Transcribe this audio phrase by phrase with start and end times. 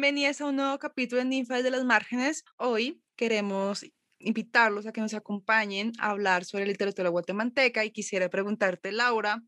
[0.00, 2.44] Bienvenidas a un nuevo capítulo de Ninfas de las Márgenes.
[2.56, 3.84] Hoy queremos
[4.20, 9.42] invitarlos a que nos acompañen a hablar sobre literatura guatemalteca y quisiera preguntarte, Laura,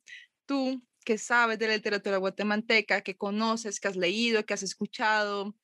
[0.46, 5.55] tú qué sabes de la literatura guatemalteca, qué conoces, qué has leído, qué has escuchado.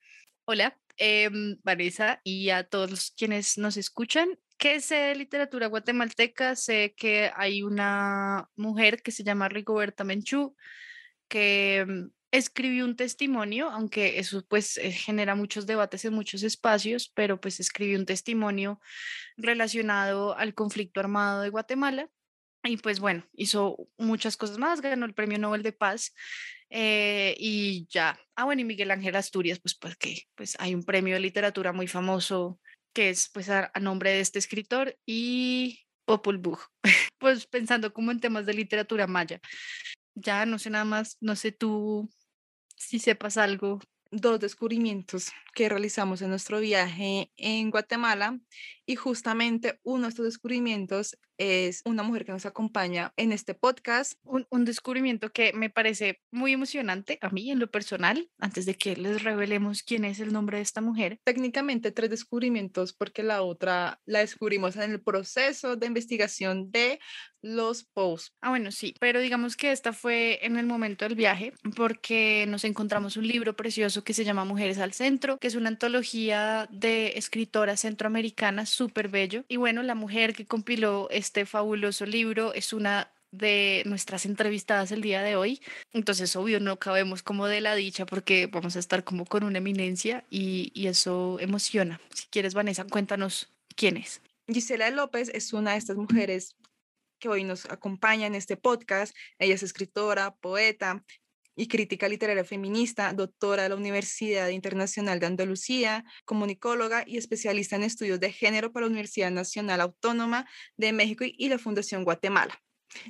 [0.45, 4.39] Hola, em, Vanessa, y a todos quienes nos escuchan.
[4.57, 6.55] ¿Qué sé literatura guatemalteca?
[6.55, 10.55] Sé que hay una mujer que se llama Rigoberta Menchú,
[11.27, 17.41] que escribió un testimonio, aunque eso pues eh, genera muchos debates en muchos espacios, pero
[17.41, 18.81] pues escribió un testimonio
[19.37, 22.11] relacionado al conflicto armado de Guatemala.
[22.65, 26.13] Y pues bueno, hizo muchas cosas más, ganó el Premio Nobel de Paz
[26.71, 28.19] eh, y ya.
[28.35, 31.87] Ah, bueno, y Miguel Ángel Asturias, pues porque pues hay un premio de literatura muy
[31.87, 32.61] famoso
[32.93, 36.59] que es pues a, nombre de este escritor y Popul Vuh,
[37.19, 39.41] pues pensando como en temas de literatura maya.
[40.17, 42.11] Ya no sé nada más, no sé tú
[42.77, 43.81] si sepas algo.
[44.11, 48.39] Dos descubrimientos que realizamos en nuestro viaje en Guatemala
[48.85, 54.19] y justamente uno de estos descubrimientos es una mujer que nos acompaña en este podcast.
[54.23, 58.75] Un, un, descubrimiento que me parece muy emocionante a mí en lo personal, antes de
[58.75, 61.21] que les revelemos quién es el nombre de esta mujer.
[61.25, 67.01] Técnicamente tres descubrimientos porque la otra la descubrimos en el proceso de investigación de
[67.43, 68.35] los posts.
[68.41, 72.65] Ah, bueno, sí, pero digamos que esta fue en el momento del viaje porque nos
[72.65, 77.81] encontramos un libro precioso que se llama Mujeres al Centro, es una antología de escritoras
[77.81, 79.45] centroamericanas súper bello.
[79.49, 85.03] Y bueno, la mujer que compiló este fabuloso libro es una de nuestras entrevistadas el
[85.03, 85.61] día de hoy.
[85.93, 89.59] Entonces, obvio, no cabemos como de la dicha porque vamos a estar como con una
[89.59, 92.01] eminencia y, y eso emociona.
[92.15, 94.21] Si quieres, Vanessa, cuéntanos quién es.
[94.49, 96.57] Gisela López es una de estas mujeres
[97.19, 99.15] que hoy nos acompaña en este podcast.
[99.39, 101.05] Ella es escritora, poeta,
[101.57, 107.83] y crítica literaria feminista, doctora de la Universidad Internacional de Andalucía, comunicóloga y especialista en
[107.83, 110.47] estudios de género para la Universidad Nacional Autónoma
[110.77, 112.63] de México y la Fundación Guatemala.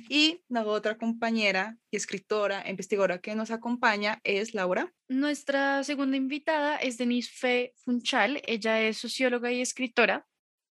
[0.09, 4.93] Y la otra compañera y escritora, investigadora que nos acompaña es Laura.
[5.07, 8.41] Nuestra segunda invitada es Denise Fe Funchal.
[8.47, 10.25] Ella es socióloga y escritora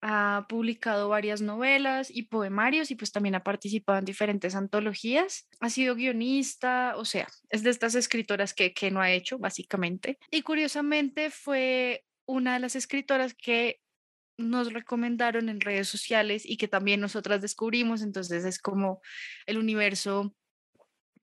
[0.09, 5.49] ha publicado varias novelas y poemarios y pues también ha participado en diferentes antologías.
[5.59, 10.21] Ha sido guionista, o sea, es de estas escritoras que, que no ha hecho básicamente.
[10.31, 13.81] Y curiosamente fue una de las escritoras que
[14.39, 19.00] nos recomendaron en redes sociales y que también nosotras descubrimos, entonces es como
[19.47, 20.37] el universo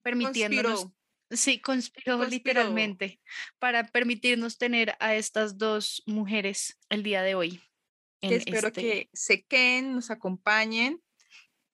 [0.02, 0.90] permitiéndonos...
[1.32, 3.20] Sí, conspiró, literalmente
[3.58, 7.62] para permitirnos tener a estas dos mujeres el día de hoy
[8.32, 11.02] espero este que se queden, nos acompañen,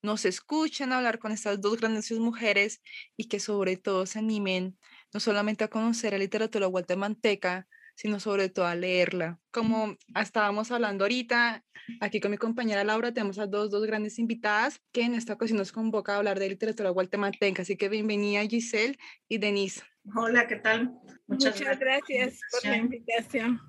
[0.02, 2.82] nos escuchen hablar con estas dos grandes mujeres
[3.18, 4.78] y que sobre todo se animen
[5.14, 9.40] no solamente a conocer la literatura guatemalteca, sino sobre todo a leerla.
[9.52, 11.66] Como estábamos hablando ahorita,
[12.00, 15.58] aquí con mi compañera Laura tenemos a dos, dos grandes invitadas que en esta ocasión
[15.58, 17.64] nos convoca a hablar de literatura guatemalteca.
[17.64, 19.82] Así que bienvenida Giselle y Denise.
[20.16, 20.98] Hola, ¿qué tal?
[21.28, 23.60] Muchas, gracias por la invitación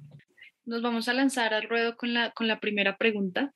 [0.65, 3.53] nos vamos a lanzar al ruedo con la, con la primera pregunta.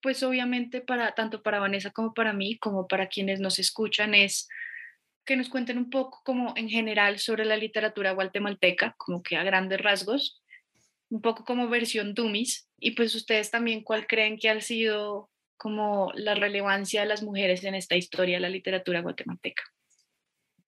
[0.00, 4.48] Pues obviamente para tanto para Vanessa como para mí, como para quienes nos escuchan, es
[5.24, 9.42] que nos cuenten un poco como en general sobre la literatura guatemalteca, como que a
[9.42, 10.42] grandes rasgos,
[11.10, 16.12] un poco como versión Dumis, y pues ustedes también cuál creen que ha sido como
[16.14, 19.64] la relevancia de las mujeres en esta historia de la literatura guatemalteca.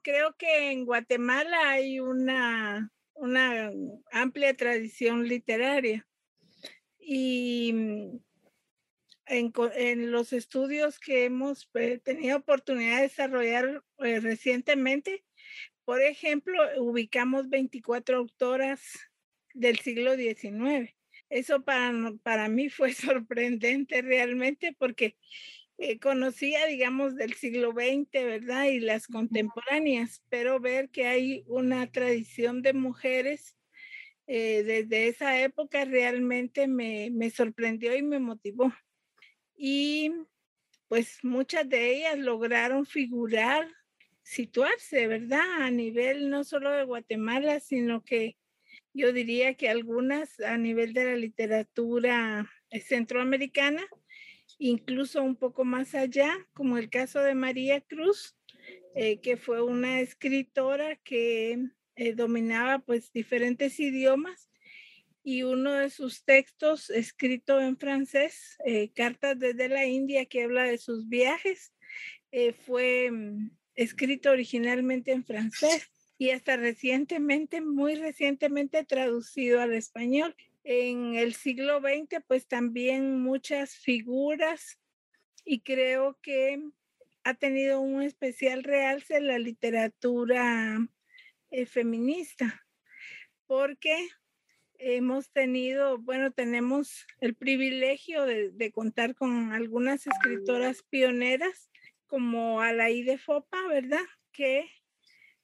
[0.02, 3.70] Creo que en Guatemala hay una una
[4.10, 6.06] amplia tradición literaria.
[6.98, 8.18] Y mm,
[9.26, 15.22] en, los estudios que hemos eh, tenido oportunidad de desarrollar eh, recientemente,
[15.84, 18.80] por ejemplo, ubicamos 24 autoras
[19.52, 20.94] del siglo XIX.
[21.28, 21.92] Eso para,
[22.22, 25.16] para mí fue sorprendente realmente porque
[25.82, 28.66] eh, conocía, digamos, del siglo XX, ¿verdad?
[28.66, 33.56] Y las contemporáneas, pero ver que hay una tradición de mujeres
[34.26, 38.70] eh, desde esa época realmente me, me sorprendió y me motivó.
[39.56, 40.12] Y
[40.86, 43.66] pues muchas de ellas lograron figurar,
[44.22, 45.62] situarse, ¿verdad?
[45.62, 48.36] A nivel no solo de Guatemala, sino que
[48.92, 52.50] yo diría que algunas a nivel de la literatura
[52.86, 53.82] centroamericana
[54.60, 58.36] incluso un poco más allá, como el caso de María Cruz,
[58.94, 61.58] eh, que fue una escritora que
[61.96, 64.50] eh, dominaba pues diferentes idiomas
[65.24, 70.64] y uno de sus textos escrito en francés, eh, Cartas desde la India, que habla
[70.64, 71.72] de sus viajes,
[72.64, 75.90] fue mm, escrito originalmente en francés.
[76.18, 80.36] y hasta recientemente, muy recientemente traducido al español.
[80.62, 84.78] En el siglo XX, pues también muchas figuras
[85.44, 86.62] y creo que
[87.24, 90.78] ha tenido un especial realce la literatura
[91.50, 92.66] eh, feminista,
[93.46, 94.08] porque
[94.78, 101.70] hemos tenido, bueno, tenemos el privilegio de, contar con algunas escritoras pioneras
[102.06, 104.04] como Alaí Fopa, ¿verdad?
[104.32, 104.70] Que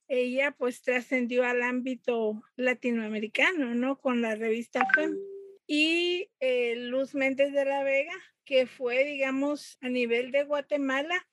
[0.09, 3.99] ella pues trascendió al ámbito latinoamericano, ¿no?
[3.99, 5.17] Con la revista FEM.
[5.67, 8.15] Y eh, Luz Méndez de la Vega,
[8.45, 11.27] que fue, digamos, a nivel de Guatemala,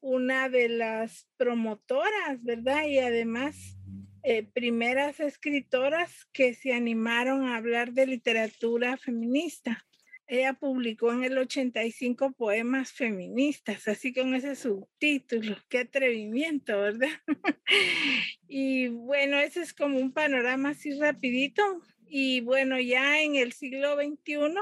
[0.00, 2.84] una de las promotoras, ¿verdad?
[2.86, 3.76] Y además
[4.22, 9.86] eh, primeras escritoras que se animaron a hablar de literatura feminista.
[10.32, 15.56] Ella publicó en el 85 poemas feministas, así con ese subtítulo.
[15.68, 17.08] Qué atrevimiento, ¿verdad?
[18.46, 21.82] y bueno, ese es como un panorama así rapidito.
[22.06, 24.54] Y bueno, ya en el siglo XXI,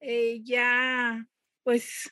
[0.00, 1.28] eh, ya
[1.62, 2.10] pues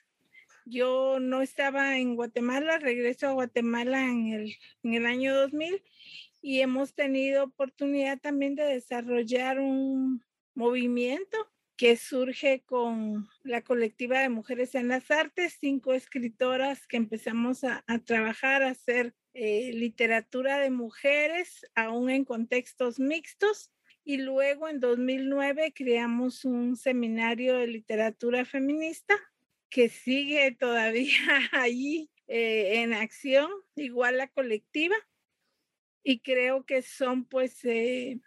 [0.66, 5.82] yo no estaba en Guatemala, regreso a Guatemala en el, en el año 2000
[6.42, 11.50] y hemos tenido oportunidad también de desarrollar un movimiento
[11.80, 17.82] que surge con la colectiva de mujeres en las artes, cinco escritoras que empezamos a,
[18.04, 23.72] trabajar, a hacer eh, literatura de mujeres, aún en contextos mixtos.
[24.04, 29.16] Y luego en 2009 creamos un seminario de literatura feminista
[29.70, 31.16] que sigue todavía
[31.52, 34.96] allí eh, en acción, igual la colectiva
[36.02, 38.20] y creo que son pues eh,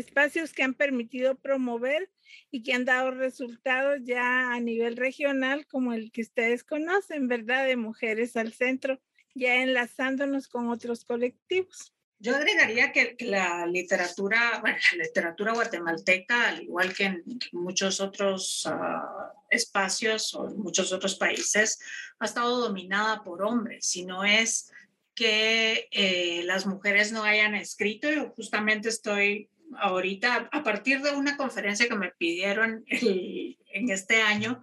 [0.00, 2.10] espacios que han permitido promover
[2.50, 7.66] y que han dado resultados ya a nivel regional como el que ustedes conocen, ¿verdad?
[7.66, 9.00] De Mujeres al Centro,
[9.34, 11.94] ya enlazándonos con otros colectivos.
[12.22, 18.68] Yo agregaría que, la literatura, bueno, la literatura guatemalteca, al igual que en muchos otros
[18.70, 21.78] ah, espacios o en muchos otros países,
[22.18, 24.70] ha estado dominada por hombres, si no es
[25.14, 28.10] que eh, las mujeres no hayan escrito.
[28.10, 34.62] Yo justamente estoy ahorita, a partir de una conferencia que me pidieron en este año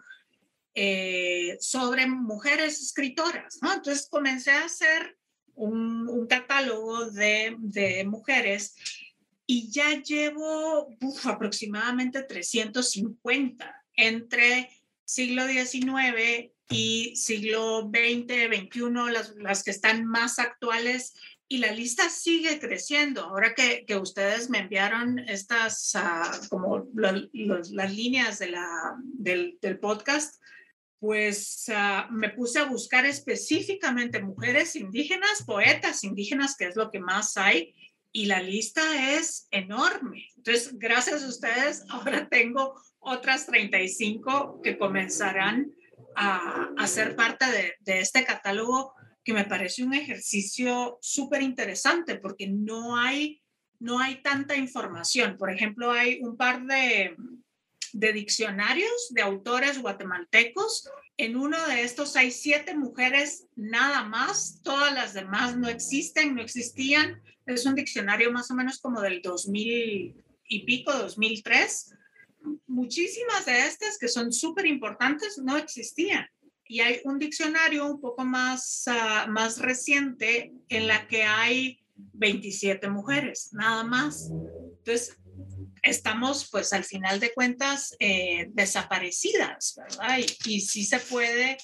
[0.76, 3.74] eh, sobre mujeres escritoras, ¿no?
[3.74, 5.18] Entonces comencé a hacer
[5.56, 8.76] un, catálogo de, de, mujeres
[9.48, 14.70] y ya llevo aproximadamente 350 entre
[15.04, 21.16] siglo XIX y siglo XX, XXI, las, las que están más actuales
[21.50, 23.24] y la lista sigue creciendo.
[23.24, 30.42] Ahora que, ustedes me enviaron estas, uh, como las líneas del, podcast,
[31.00, 37.00] pues uh, me puse a buscar específicamente mujeres indígenas, poetas indígenas, que es lo que
[37.00, 37.74] más hay,
[38.12, 40.28] y la lista es enorme.
[40.38, 45.72] Entonces, gracias a ustedes, ahora tengo otras 35 que comenzarán
[46.18, 47.46] a, ser parte
[47.82, 48.94] de, este catálogo
[49.28, 53.44] que me parece un ejercicio súper interesante porque no hay,
[53.78, 55.36] no hay tanta información.
[55.38, 57.14] Por ejemplo, hay un par de,
[57.92, 60.90] de diccionarios de autores guatemaltecos.
[61.18, 66.42] En uno de estos hay siete mujeres nada más, todas las demás no existen, no
[66.42, 67.22] existían.
[67.46, 71.96] Es un diccionario más o menos como del 2000 y pico, 2003
[72.68, 76.26] muchísimas de estas que son súper importantes no existían.
[76.68, 82.90] Y hay un diccionario un poco más, ah, más reciente en la que hay 27
[82.90, 84.30] mujeres, nada más.
[84.78, 85.18] Entonces,
[85.82, 90.20] estamos pues al final de cuentas eh, desaparecidas, ¿verdad?
[90.20, 91.58] Y, y, sí se puede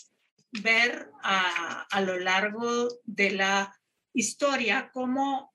[0.61, 3.75] ver a, a lo largo de la
[4.13, 5.53] historia cómo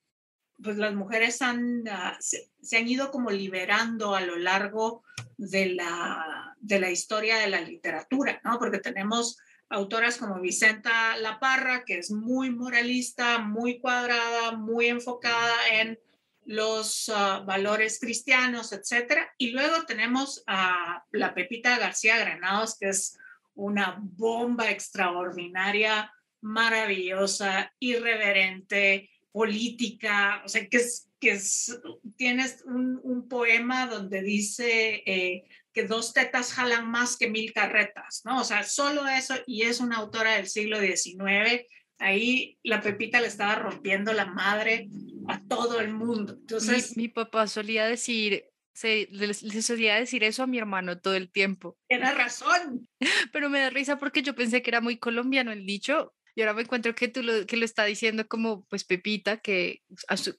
[0.61, 5.03] pues las mujeres han, ah, se, han ido como liberando a lo largo
[5.37, 8.59] de la, de la historia de la literatura, ¿no?
[8.59, 9.37] Porque tenemos
[9.69, 15.99] autoras como Vicenta Laparra, que es muy moralista, muy cuadrada, muy enfocada en
[16.45, 19.31] los ah, valores cristianos, etcétera.
[19.37, 23.17] Y luego tenemos a la Pepita García Granados, que es
[23.53, 26.11] una bomba extraordinaria,
[26.41, 31.79] maravillosa, irreverente, política, o sea, que es, que es,
[32.15, 38.21] tienes un, un poema donde dice eh, que dos tetas jalan más que mil carretas,
[38.25, 38.41] ¿no?
[38.41, 41.65] O sea, solo eso, y es una autora del siglo XIX,
[41.99, 44.87] ahí la Pepita le estaba rompiendo la madre
[45.27, 46.33] a todo el mundo.
[46.33, 51.31] Entonces, mi, papá solía decir, se, le, solía decir eso a mi hermano todo el
[51.31, 51.77] tiempo.
[51.87, 52.87] Tiene razón.
[53.31, 56.53] Pero me da risa porque yo pensé que era muy colombiano el dicho, Y ahora
[56.53, 59.83] me encuentro que tú lo, que lo está diciendo como pues Pepita, que,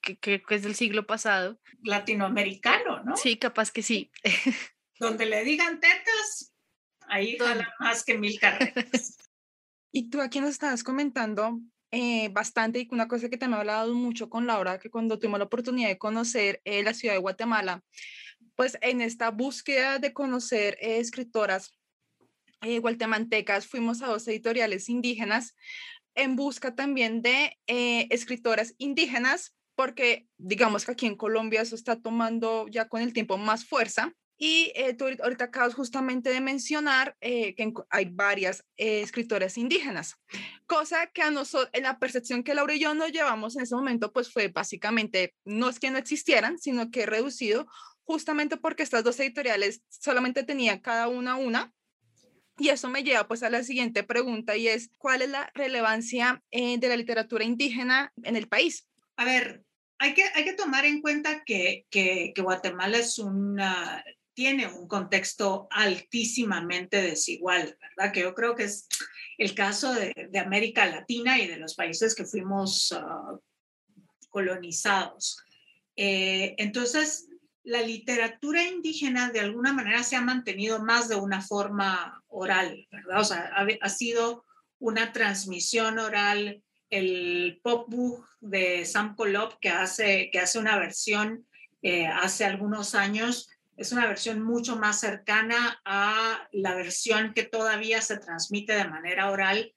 [0.01, 1.61] que, que, es del siglo pasado.
[1.85, 3.17] Latinoamericano, ¿no?
[3.17, 4.11] Sí, capaz que sí.
[5.01, 6.53] Donde le digan tetas,
[7.09, 9.17] ahí jala más que mil carreras.
[9.93, 11.59] y tú aquí nos estabas comentando
[11.91, 15.19] eh, bastante y una cosa que te me ha hablado mucho con Laura, que cuando
[15.19, 17.83] tuvimos la oportunidad de conocer eh, la ciudad de Guatemala,
[18.57, 21.75] pues en esta búsqueda de conocer eh, escritoras
[22.63, 25.57] guatemaltecas, fuimos a dos editoriales indígenas
[26.15, 32.69] en busca también de escritoras indígenas, porque digamos que aquí en Colombia eso está tomando
[32.69, 37.55] ya con el tiempo más fuerza y eh, tú ahorita acabas justamente de mencionar eh,
[37.55, 40.17] que hay varias eh, escritoras indígenas,
[40.67, 43.75] cosa que a nosotros, en la percepción que Laura y yo nos llevamos en ese
[43.75, 47.67] momento, pues fue básicamente, no es que no existieran, sino que reducido
[48.05, 51.75] justamente porque estas dos editoriales solamente tenían cada una una.
[52.57, 56.43] Y eso me lleva pues a la siguiente pregunta y es, ¿cuál es la relevancia
[56.51, 58.87] de la literatura indígena en el país?
[59.17, 59.65] A ver,
[59.99, 64.05] hay que, hay que tomar en cuenta que, que, que Guatemala es una,
[64.41, 68.11] tiene un contexto altísimamente desigual, ¿verdad?
[68.11, 68.89] Que yo creo que es
[69.37, 73.37] el caso de, América Latina y de los países que fuimos ah,
[74.31, 75.45] colonizados.
[75.95, 77.29] Eh, entonces,
[77.65, 83.21] la literatura indígena de alguna manera se ha mantenido más de una forma oral, ¿verdad?
[83.21, 84.47] O sea, ha, sido
[84.79, 86.63] una transmisión oral.
[86.89, 91.47] El pop book de Sam Colop, que hace, que hace una versión
[91.83, 93.50] eh, hace algunos años,
[93.81, 99.31] es una versión mucho más cercana a la versión que todavía se transmite de manera
[99.31, 99.73] oral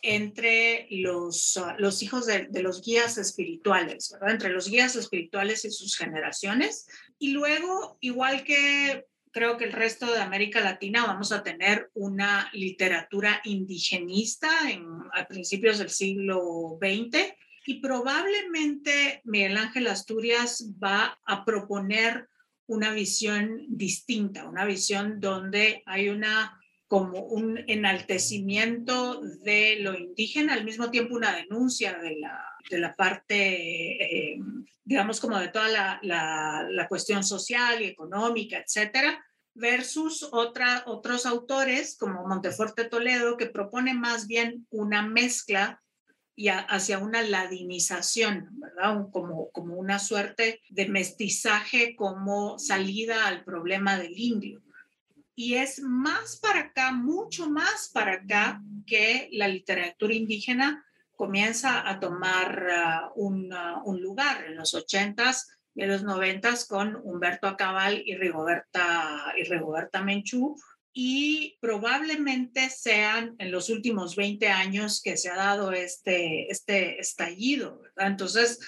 [0.00, 4.16] entre los, uh, los hijos de, los guías espirituales.
[4.28, 6.86] Entre los guías espirituales y sus generaciones.
[7.18, 12.48] Y luego, igual que creo que el resto de América Latina, vamos a tener una
[12.52, 17.34] literatura indigenista en, a principios del siglo XX
[17.66, 22.28] y probablemente Miguel Ángel Asturias va a proponer
[22.68, 26.54] una visión distinta, una visión donde hay una
[26.86, 32.96] como un enaltecimiento de lo indígena, al mismo tiempo una denuncia de la, de la
[32.96, 34.38] parte, eh,
[34.84, 39.22] digamos, como de toda la, la, cuestión social y económica, etcétera,
[39.52, 45.82] versus otra, otros autores como Monteforte Toledo, que propone más bien una mezcla
[46.38, 49.08] y hacia una ladinización, ¿verdad?
[49.10, 54.62] Como, como una suerte de mestizaje como salida al problema del indio.
[55.34, 60.84] Y es más para acá, mucho más para acá, que la literatura indígena
[61.16, 62.68] comienza a tomar
[63.16, 68.00] uh, un, uh, un, lugar en los ochentas y en los noventas con Humberto Acabal
[68.06, 70.54] y Rigoberta, y Rigoberta Menchú,
[70.92, 77.80] y probablemente sean en los últimos 20 años que se ha dado este, este estallido,
[77.80, 78.08] ¿verdad?
[78.08, 78.60] Entonces,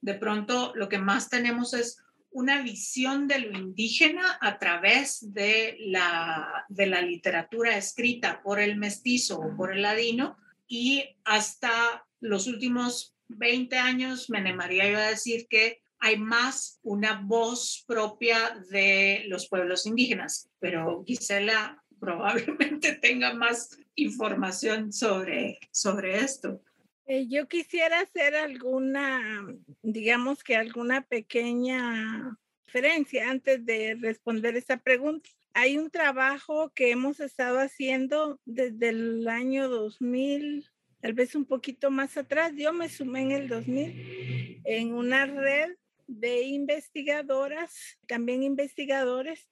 [0.00, 1.98] de pronto lo que más tenemos es
[2.30, 8.76] una visión de lo indígena a través de la, de la literatura escrita por el
[8.76, 15.08] mestizo o por el ladino y hasta los últimos 20 años me animaría yo a
[15.08, 23.34] decir que hay más una voz propia de los pueblos indígenas, pero Gisela probablemente tenga
[23.34, 26.62] más información sobre, sobre esto.
[27.06, 29.46] Eh, yo quisiera hacer alguna,
[29.82, 35.28] digamos que alguna pequeña diferencia antes de responder esa pregunta.
[35.54, 41.90] Hay un trabajo que hemos estado haciendo desde el año 2000, tal vez un poquito
[41.90, 42.52] más atrás.
[42.54, 45.70] Yo me sumé en el 2000 en una red
[46.08, 49.48] de investigadoras, también investigadores,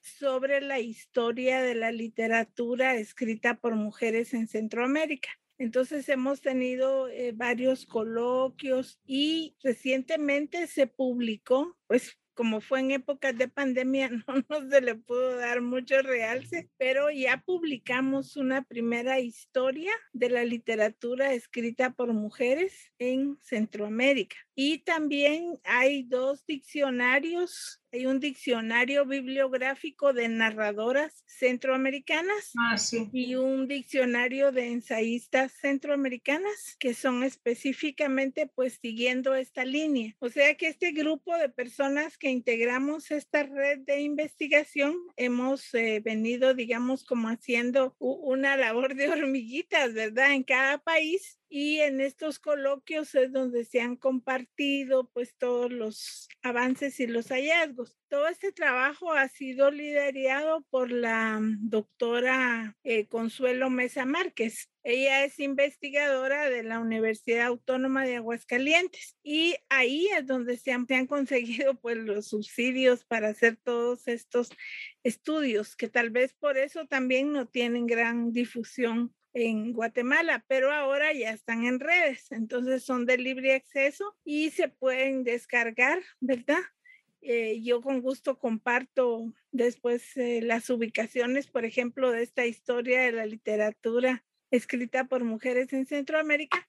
[0.00, 5.30] sobre la historia de la literatura escrita por mujeres en Centroamérica.
[5.56, 13.36] Entonces hemos tenido eh, varios coloquios y recientemente se publicó, pues como fue en épocas
[13.36, 19.20] de pandemia, no nos se le pudo dar mucho realce, pero ya publicamos una primera
[19.20, 24.36] historia de la literatura escrita por mujeres en Centroamérica.
[24.54, 33.08] Y también hay dos diccionarios hay un diccionario bibliográfico de narradoras centroamericanas ah, sí.
[33.12, 40.16] y un diccionario de ensayistas centroamericanas que son específicamente pues siguiendo esta línea.
[40.18, 46.54] O sea que este grupo de personas integramos esta red de investigación hemos eh, venido
[46.54, 50.32] digamos como haciendo una labor de hormiguitas, ¿verdad?
[50.32, 56.28] En cada país y en estos coloquios es donde se han compartido pues todos los
[56.42, 57.96] avances y los hallazgos.
[58.08, 64.68] Todo este trabajo ha sido liderado por la doctora eh, Consuelo Mesa Márquez.
[64.82, 70.88] Ella es investigadora de la Universidad Autónoma de Aguascalientes y ahí es donde se han,
[70.88, 74.50] se han conseguido pues los subsidios para hacer todos estos
[75.04, 81.12] estudios que tal vez por eso también no tienen gran difusión en Guatemala, pero ahora
[81.12, 86.62] ya están en redes, entonces son de libre acceso y se pueden descargar, ¿verdad?
[87.20, 93.12] Eh, yo con gusto comparto después eh, las ubicaciones, por ejemplo, de esta historia de
[93.12, 96.68] la literatura escrita por mujeres en Centroamérica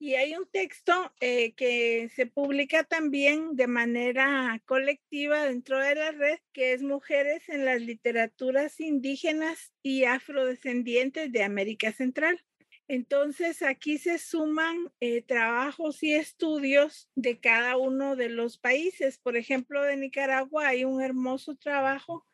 [0.00, 6.10] y hay un texto eh, que se publica también de manera colectiva dentro de la
[6.10, 12.42] red, que es Mujeres en las Literaturas Indígenas y Afrodescendientes de América Central.
[12.88, 19.18] Entonces, aquí se suman eh, trabajos y estudios de cada uno de los países.
[19.18, 22.26] Por ejemplo, de Nicaragua hay un hermoso trabajo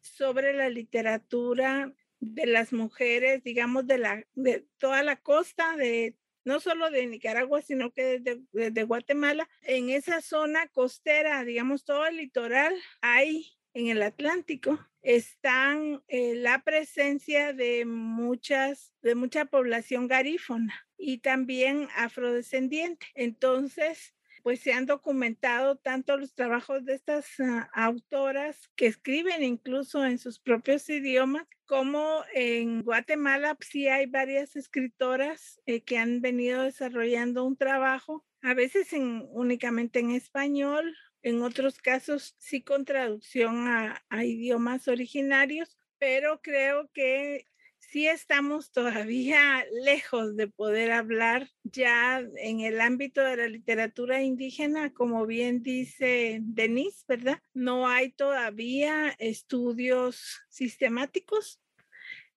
[0.00, 6.16] sobre la literatura de las mujeres, digamos, de, la, de toda la costa, de
[6.50, 8.18] no solo de Nicaragua, sino que
[8.52, 16.02] desde, Guatemala, en esa zona costera, digamos, todo el litoral, hay en el Atlántico, están
[16.08, 23.06] eh, la presencia de muchas, de mucha población garífona y también afrodescendiente.
[23.14, 30.04] Entonces, pues se han documentado tanto los trabajos de estas ah, autoras que escriben incluso
[30.04, 36.62] en sus propios idiomas, como en Guatemala sí hay varias escritoras eh, que han venido
[36.62, 43.68] desarrollando un trabajo, a veces en, únicamente en español, en otros casos sí con traducción
[43.68, 47.46] a idiomas originarios, pero creo que
[47.90, 54.92] sí estamos todavía lejos de poder hablar ya en el ámbito de la literatura indígena,
[54.92, 57.42] como bien dice Denise, ¿verdad?
[57.52, 61.60] No hay todavía estudios sistemáticos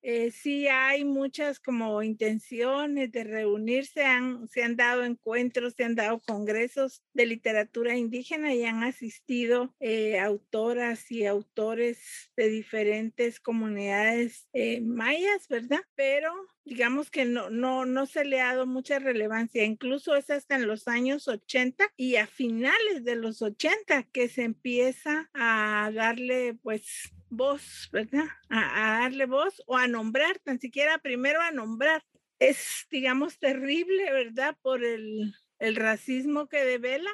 [0.03, 5.95] eh, sí hay muchas como intenciones de reunirse, han, se han dado encuentros, se han
[5.95, 14.49] dado congresos de literatura indígena y han asistido eh, autoras y autores de diferentes comunidades
[14.51, 15.81] eh, mayas, ¿verdad?
[15.95, 16.33] Pero
[16.65, 20.67] digamos que no, no, no se le ha dado mucha relevancia, incluso es hasta en
[20.67, 27.11] los años 80 y a finales de los 80 que se empieza a darle pues
[27.29, 28.25] voz, ¿verdad?
[28.49, 32.03] A, darle voz o a nombrar, tan siquiera primero a nombrar.
[32.39, 34.57] Es, digamos, terrible, ¿verdad?
[34.61, 37.09] Por el, el racismo que devela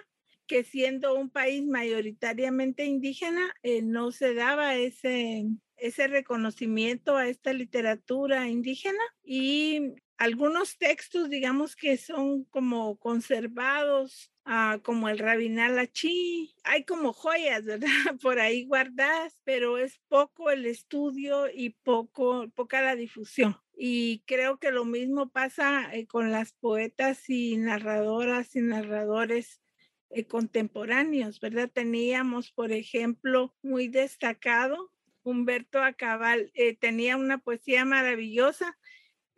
[0.50, 5.46] que siendo un país mayoritariamente indígena, eh, no se daba ese,
[5.82, 14.80] ese reconocimiento a esta literatura indígena y algunos textos, digamos que son como conservados, ah,
[14.84, 17.88] como el Rabinal Achí, hay como joyas, ¿verdad?
[18.22, 23.56] Por ahí guardadas, pero es poco el estudio y poco, poca la difusión.
[23.78, 29.62] Y creo que lo mismo pasa eh, con las poetas y narradoras y narradores
[30.10, 31.72] eh, contemporáneos, ¿verdad?
[31.74, 34.92] Teníamos, por ejemplo, muy destacado
[35.24, 38.78] Humberto Acabal, eh, tenía una poesía maravillosa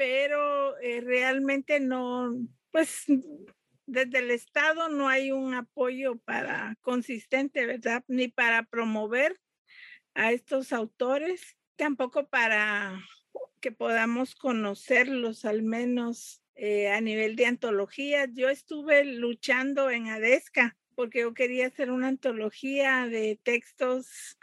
[0.01, 2.35] pero eh, realmente no,
[2.71, 3.05] pues
[3.85, 8.03] desde el Estado no hay un apoyo para consistente, ¿verdad?
[8.07, 9.39] Ni para promover
[10.15, 12.99] a estos autores, tampoco para
[13.59, 18.27] que podamos conocerlos al menos eh, a nivel de antologías.
[18.33, 24.39] Yo estuve luchando en ADESCA porque yo quería hacer una antología de textos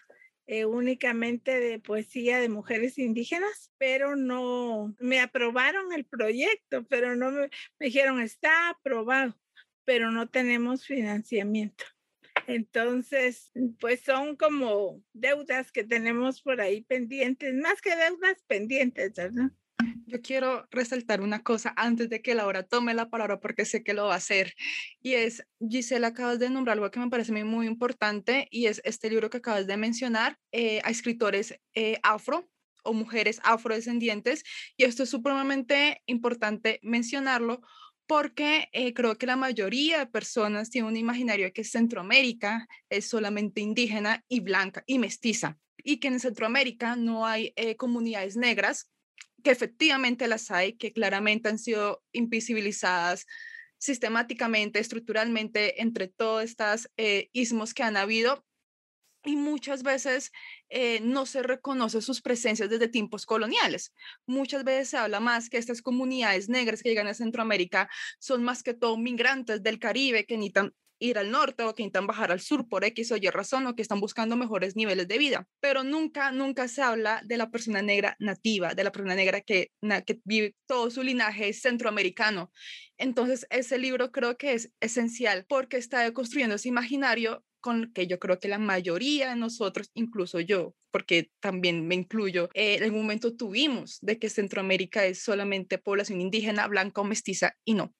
[0.51, 7.31] eh, únicamente de poesía de mujeres indígenas, pero no me aprobaron el proyecto, pero no
[7.31, 9.39] me, dijeron está aprobado,
[9.85, 11.85] pero no tenemos financiamiento.
[12.47, 19.51] Entonces, pues son como deudas que tenemos por ahí pendientes, más que deudas pendientes, ¿verdad?
[20.09, 23.93] Yo quiero resaltar una cosa antes de que Laura tome la palabra porque sé que
[23.93, 24.55] lo va a hacer.
[25.03, 29.11] Y es, Gisela, acabas de nombrar algo que me parece muy importante y es este
[29.11, 32.49] libro que acabas de mencionar eh, a escritores eh, afro
[32.85, 34.45] o mujeres afrodescendientes.
[34.79, 37.61] Y esto es supremamente importante mencionarlo
[38.07, 43.11] porque eh, creo que la mayoría de personas tienen un imaginario de que Centroamérica es
[43.11, 48.91] solamente indígena y blanca y mestiza y que en Centroamérica no hay comunidades negras
[49.49, 53.25] que efectivamente las hay, que claramente han sido invisibilizadas
[53.79, 58.45] sistemáticamente, estructuralmente, entre todos estos eh, ismos que han habido,
[59.25, 60.33] y muchas veces
[60.69, 63.95] eh, no se reconoce sus presencias desde tiempos coloniales.
[64.27, 68.63] Muchas veces se habla más que estas comunidades negras que llegan a Centroamérica son más
[68.63, 72.41] que todo migrantes del Caribe que necesitan ir al norte o que intentan bajar al
[72.41, 75.49] sur por X o Y razón o que están buscando mejores niveles de vida.
[75.61, 79.71] Pero nunca, nunca se habla de la persona negra nativa, de la persona negra que,
[80.07, 82.51] que vive todo su linaje centroamericano.
[82.97, 88.19] Entonces, ese libro creo que es esencial porque está construyendo ese imaginario con que yo
[88.19, 93.03] creo que la mayoría de nosotros, incluso yo, porque también me incluyo, eh, en algún
[93.03, 97.95] momento tuvimos de que Centroamérica es solamente población indígena, blanca o mestiza y no.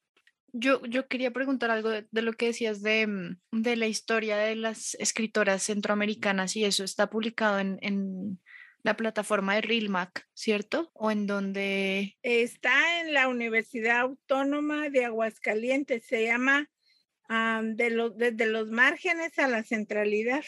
[0.53, 4.57] Yo, yo quería preguntar algo de, lo que decías de, mm, de, la historia de
[4.57, 8.41] las escritoras centroamericanas y eso está publicado en, en
[8.83, 10.91] la plataforma de RealMac, ¿cierto?
[10.95, 12.17] ¿O en donde?
[12.23, 16.71] Está en la Universidad Autónoma de Aguascalientes, se llama
[17.29, 20.43] de los, desde los márgenes a la centralidad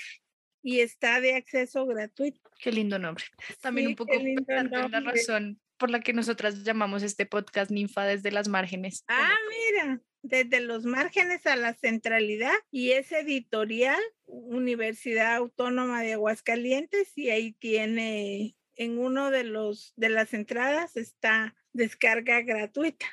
[0.63, 2.41] y está de acceso gratuito.
[2.59, 3.25] Qué lindo nombre.
[3.61, 8.49] También un poco la razón por la que nosotras llamamos este podcast Ninfa desde las
[8.49, 9.03] márgenes.
[9.09, 17.17] Ah, mira, desde los márgenes a la centralidad y es editorial Universidad Autónoma de Aguascalientes
[17.17, 23.07] y ahí tiene en uno de los de las entradas está descarga gratuita.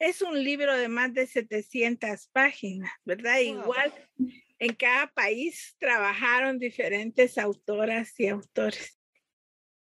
[0.00, 3.38] Es un libro de más de 700 páginas, ¿verdad?
[3.38, 3.94] Igual
[4.58, 8.98] en cada país trabajaron diferentes autoras y autores.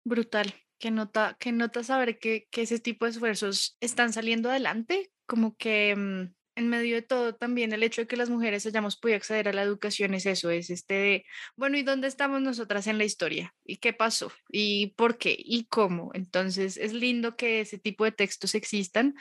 [0.05, 0.53] Brutal.
[0.83, 5.55] Que nota, que nota saber que, que ese tipo de esfuerzos están saliendo adelante, como
[5.55, 9.15] que mm, en medio de todo también el hecho de que las mujeres hayamos podido
[9.15, 12.97] acceder a la educación es eso, es este de, bueno, ¿y dónde estamos nosotras en
[12.97, 13.55] la historia?
[13.63, 14.29] ¿Y qué pasó?
[14.49, 15.37] ¿Y por qué?
[15.39, 16.11] ¿Y cómo?
[16.13, 19.15] Entonces es lindo que ese tipo de textos existan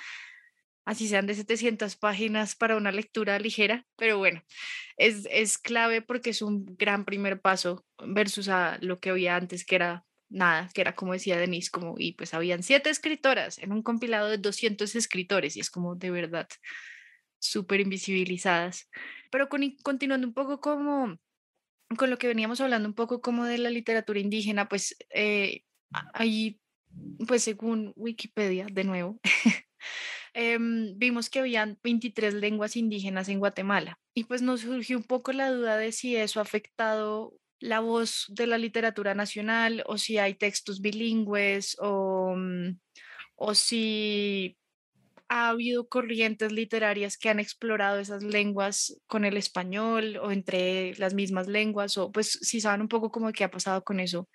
[0.84, 4.42] así sean de 700 páginas para una lectura ligera, pero bueno,
[4.96, 9.64] es, es clave porque es un gran primer paso versus a lo que había antes,
[9.64, 13.72] que era nada, que era como decía Denise, como, y pues habían siete escritoras en
[13.72, 16.48] un compilado de 200 escritores, y es como de verdad
[17.38, 18.88] súper invisibilizadas.
[19.30, 21.18] Pero con, continuando un poco como
[21.96, 25.62] con lo que veníamos hablando un poco como de la literatura indígena, pues eh,
[26.14, 26.60] ahí,
[27.28, 29.20] pues según Wikipedia, de nuevo,
[30.34, 35.32] Em, vimos que habían 23 lenguas indígenas en Guatemala y pues nos surgió un poco
[35.32, 40.18] la duda de si eso ha afectado la voz de la literatura nacional o si
[40.18, 42.78] hay textos bilingües o, mm,
[43.36, 44.58] o si
[45.28, 51.14] ha habido corrientes literarias que han explorado esas lenguas con el español o entre las
[51.14, 54.28] mismas lenguas o pues si saben un poco cómo qué ha pasado con eso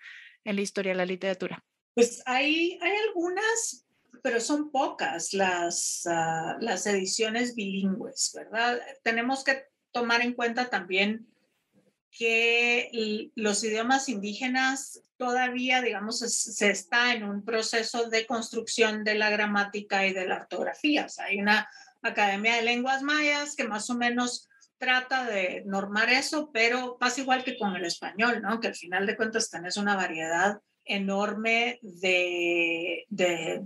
[0.43, 1.63] en la historia de la literatura.
[1.93, 3.87] Pues hay, hay algunas
[4.23, 8.79] pero son pocas las, ah, las ediciones bilingües, ¿verdad?
[9.03, 11.27] Tenemos que tomar en cuenta también
[12.17, 19.29] que los idiomas indígenas todavía, digamos, se está en un proceso de construcción de la
[19.29, 21.07] gramática y de la ortografía.
[21.19, 21.67] hay una
[22.01, 27.43] Academia de Lenguas Mayas que más o menos trata de normar eso, pero pasa igual
[27.43, 28.59] que con el español, ¿no?
[28.59, 33.63] Que al final de cuentas tenés una variedad enorme de, de,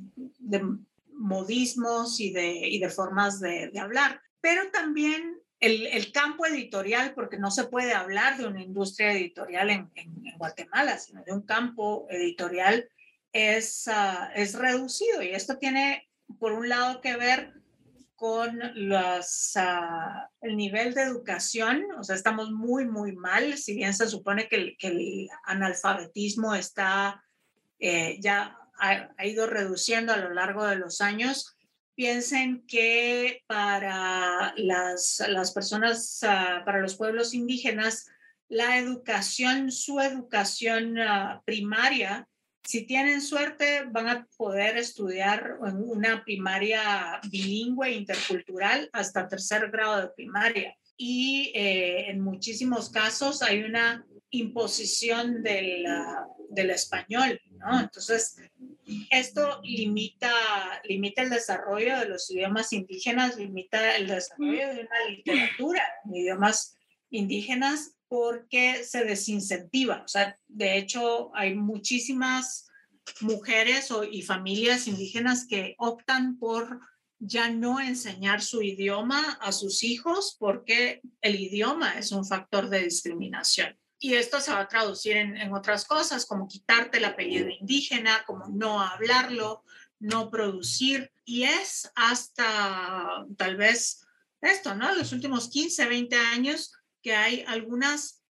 [1.14, 7.38] modismos y de, y de formas de, hablar, pero también el, el, campo editorial, porque
[7.38, 12.08] no se puede hablar de una industria editorial en, en, Guatemala, sino de un campo
[12.10, 12.90] editorial,
[13.32, 15.22] es, ah, es reducido.
[15.22, 17.54] Y esto tiene, por un lado, que ver
[18.16, 18.60] con
[18.96, 24.48] ah, el nivel de educación, o sea, estamos muy, muy mal, si bien se supone
[24.48, 27.24] que el, que el analfabetismo está
[27.78, 31.56] eh, ya ha, ha, ido reduciendo a lo largo de los años.
[32.02, 38.08] Piensen que para las, las personas, uh, para los pueblos indígenas,
[38.50, 42.28] la educación, su educación uh, primaria,
[42.64, 50.02] si tienen suerte, van a poder estudiar en una primaria bilingüe intercultural hasta tercer grado
[50.02, 50.76] de primaria.
[50.98, 55.86] Y eh, en muchísimos casos hay una imposición del,
[56.50, 57.80] del español, ¿no?
[57.80, 58.38] Entonces,
[59.10, 60.32] esto limita,
[60.84, 66.76] limita el desarrollo de los idiomas indígenas, limita el desarrollo de una literatura en idiomas
[67.10, 70.02] indígenas porque se desincentiva.
[70.04, 72.68] O sea, de hecho, hay muchísimas
[73.22, 76.82] mujeres o, y familias indígenas que optan por
[77.20, 82.84] ya no enseñar su idioma a sus hijos porque el idioma es un factor de
[82.84, 83.78] discriminación.
[84.04, 88.48] Y esto se va a traducir en, otras cosas, como quitarte el apellido indígena, como
[88.48, 89.64] no hablarlo,
[90.00, 91.12] no producir.
[91.24, 94.04] Y es hasta tal vez
[94.42, 94.96] esto, ¿no?
[94.96, 98.24] Los últimos 15, 20 años que hay algunas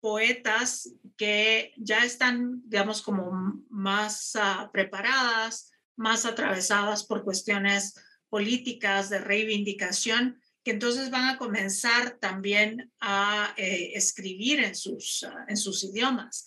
[0.00, 3.30] poetas que ya están, digamos, como
[3.68, 12.18] más ah, preparadas, más atravesadas por cuestiones políticas de reivindicación, que entonces van a comenzar
[12.20, 16.44] también a eh, escribir en sus, ah, en sus idiomas.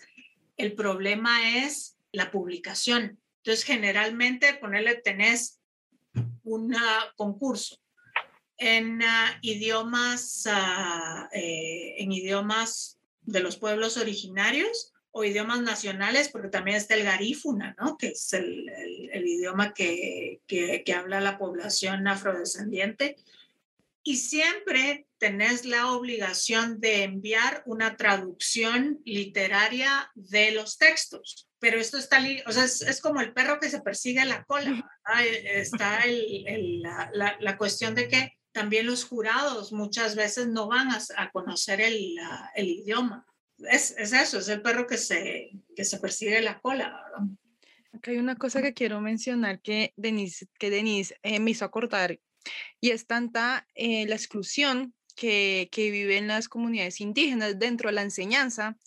[0.58, 3.20] El problema es la publicación.
[3.38, 5.60] Entonces, generalmente, ponerle, tenés
[6.44, 6.76] un
[7.16, 7.78] concurso
[8.58, 10.46] en ah, idiomas,
[11.34, 17.76] eh, en idiomas de los pueblos originarios o idiomas nacionales, porque también está el garífuna,
[17.80, 17.98] ¿no?
[17.98, 23.16] que es el, el, idioma que, que, que, habla la población afrodescendiente.
[24.04, 31.48] Y siempre tenés la obligación de enviar una traducción literaria de los textos.
[31.60, 34.84] Pero esto está, o sea, es, es como el perro que se persigue la cola.
[35.20, 40.68] E, está el, la, la, la, cuestión de que también los jurados muchas veces no
[40.68, 42.18] van a, a conocer el,
[42.56, 43.26] el idioma
[43.70, 47.06] es, es, eso, es el perro que se, que se persigue la cola.
[47.94, 52.20] Acá hay una cosa que quiero mencionar que Denise, que Denise eh, me hizo acordar
[52.80, 58.01] y es tanta eh, la exclusión que, que viven las comunidades indígenas dentro de la
[58.01, 58.77] enseñanza,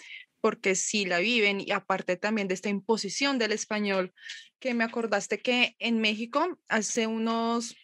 [0.41, 4.13] porque sí la viven y aparte también de esta imposición del español,
[4.59, 7.77] que me acordaste que en México hace unos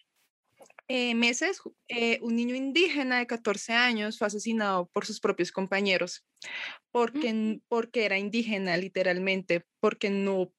[0.88, 6.24] eh, meses, eh, un niño indígena de 14 años fue asesinado por sus propios compañeros
[6.90, 10.52] porque, porque era indígena literalmente, porque no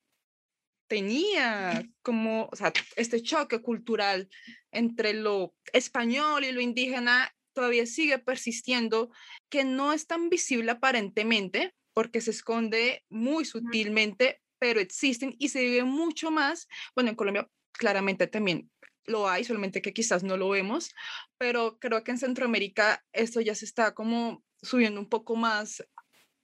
[0.91, 4.27] tenía como, o sea, este choque cultural
[4.73, 9.09] entre lo español y lo indígena todavía sigue persistiendo,
[9.49, 15.61] que no es tan visible aparentemente, porque se esconde muy sutilmente, pero existen y se
[15.61, 16.67] vive mucho más.
[16.93, 18.69] Bueno, en Colombia claramente también
[19.05, 20.93] lo hay, solamente que quizás no lo vemos,
[21.37, 25.87] pero creo que en Centroamérica esto ya se está como subiendo un poco más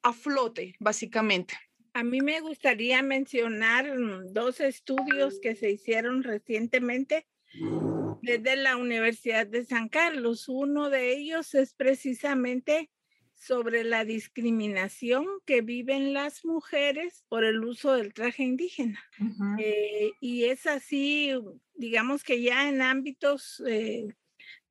[0.04, 1.54] a flote, básicamente.
[1.98, 3.92] A mí me gustaría mencionar
[4.32, 7.26] dos estudios que se hicieron recientemente
[8.22, 10.48] desde la Universidad de San Carlos.
[10.48, 12.92] Uno de ellos es precisamente
[13.34, 19.04] sobre la discriminación que viven las mujeres por el uso del traje indígena.
[19.58, 21.32] Eh, y es así,
[21.74, 24.06] digamos que ya en ámbitos eh,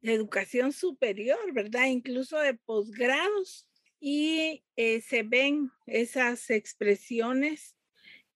[0.00, 1.86] de educación superior, ¿verdad?
[1.86, 3.65] Incluso de posgrados.
[4.00, 7.74] Y eh, se ven esas expresiones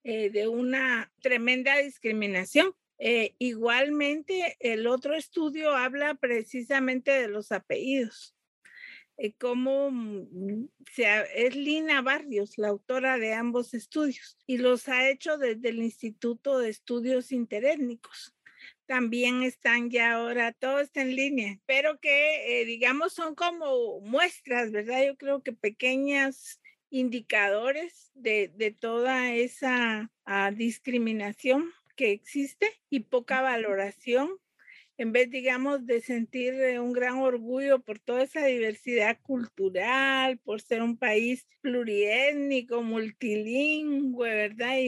[0.03, 2.75] de una tremenda discriminación.
[3.39, 8.35] igualmente, el otro estudio habla precisamente de los apellidos.
[9.23, 15.37] Eh, cómo mm, es Lina Barrios, la autora de ambos estudios, y los ha hecho
[15.37, 18.35] desde el Instituto de Estudios Interétnicos.
[18.91, 24.73] También están ya ahora, todo está en línea, pero que, eh, digamos, son como muestras,
[24.73, 25.07] ¿verdad?
[25.07, 33.43] Yo creo que pequeñas indicadores de, de toda esa ah, discriminación que existe y poca
[33.43, 34.29] valoración
[34.99, 40.61] en vez, digamos, de sentir eh, un gran orgullo por toda esa diversidad cultural, por
[40.61, 44.79] ser un país pluriétnico, multilingüe, ¿verdad?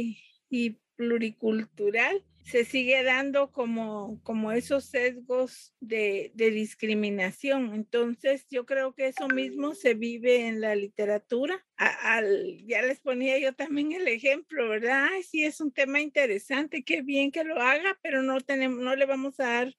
[0.51, 7.75] Y, pluricultural, se sigue dando como, como esos sesgos de, discriminación.
[7.75, 11.65] Entonces, yo creo que eso mismo se vive en la literatura.
[11.77, 15.09] al, ya les ponía yo también el ejemplo, ¿verdad?
[15.29, 19.07] Sí, es un tema interesante, qué bien que lo haga, pero no, tenemos, no le
[19.07, 19.75] vamos a dar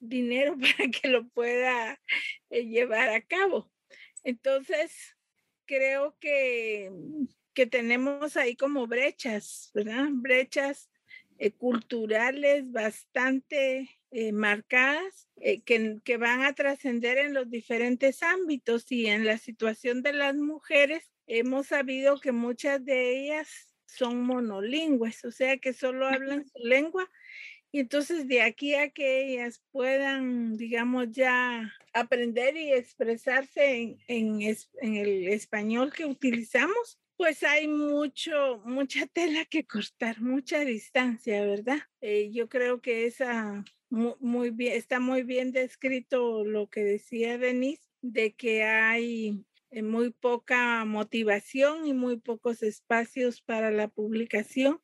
[0.00, 2.00] dinero para que lo pueda
[2.50, 3.70] eh, llevar a cabo.
[4.24, 5.16] Entonces,
[5.66, 6.90] creo que,
[7.54, 10.08] que tenemos ahí como brechas, ¿verdad?
[10.10, 10.90] Brechas
[11.40, 15.28] eh, culturales bastante eh, marcadas
[15.64, 20.36] que, que van a trascender en los diferentes ámbitos y en la situación de las
[20.36, 26.58] mujeres hemos sabido que muchas de ellas son monolingües, o sea que solo hablan su
[26.58, 27.08] lengua
[27.72, 34.96] y entonces de aquí a que ellas puedan, digamos, ya aprender y expresarse en, en,
[34.96, 41.76] el español que utilizamos, pues hay mucho, mucha tela que cortar, mucha distancia, ¿verdad?
[42.00, 47.82] Eh, yo creo que esa muy, bien, está muy bien descrito lo que decía Denise,
[48.00, 54.80] de que hay eh, muy poca motivación y muy pocos espacios para la publicación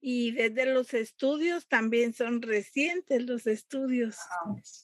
[0.00, 4.16] y desde los estudios también son recientes los estudios,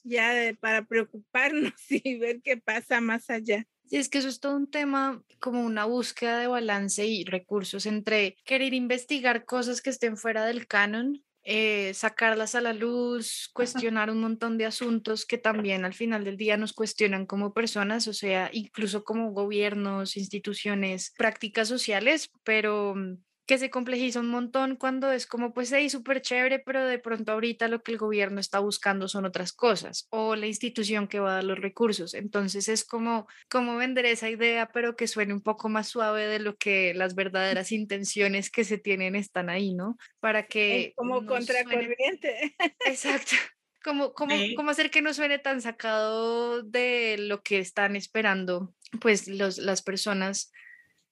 [0.04, 3.66] ya para preocuparnos y ver qué pasa más allá.
[3.86, 7.86] Sí, es que eso es todo un tema como una búsqueda de balance y recursos
[7.86, 14.10] entre querer investigar cosas que estén fuera del canon eh, sacarlas a la luz, cuestionar
[14.10, 18.12] un montón de asuntos que también al final del día nos cuestionan como personas, o
[18.12, 25.10] sea, incluso como gobiernos, instituciones, prácticas sociales, pero mm, que se complejiza un montón cuando
[25.12, 28.60] es como, pues, ahí súper chévere, pero de pronto ahorita lo que el gobierno está
[28.60, 32.14] buscando son otras cosas o la institución que va a dar los recursos.
[32.14, 36.38] Entonces es como, como vender esa idea, pero que suene un poco más suave de
[36.38, 39.96] lo que las verdaderas intenciones que se tienen están ahí, ¿no?
[40.20, 40.92] Para que...
[40.96, 42.54] Como contracorriente.
[42.86, 43.32] Exacto.
[43.84, 49.26] Como, como, como hacer que no suene tan sacado de lo que están esperando, pues
[49.26, 50.52] los, las personas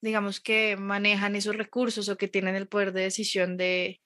[0.00, 4.00] digamos, que manejan esos recursos o que tienen el poder de decisión de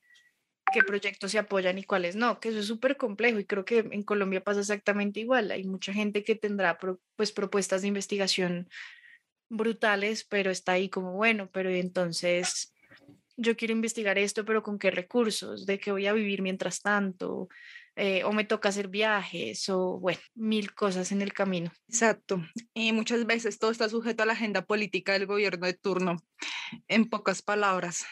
[0.72, 3.78] qué proyectos se apoyan y cuáles no, que eso es súper complejo y creo que
[3.78, 5.50] en Colombia pasa exactamente igual.
[5.50, 6.78] Hay mucha gente que tendrá
[7.16, 8.68] pues propuestas de investigación
[9.48, 12.72] brutales, pero está ahí como, bueno, pero entonces
[13.36, 17.48] yo quiero investigar esto, pero con qué recursos, de qué voy a vivir mientras tanto,
[17.96, 21.70] eh, o me toca hacer viajes o bueno, mil cosas en el camino.
[21.88, 22.42] Exacto.
[22.74, 26.16] Y muchas veces todo está sujeto a la agenda política del gobierno de turno.
[26.88, 28.04] En pocas palabras,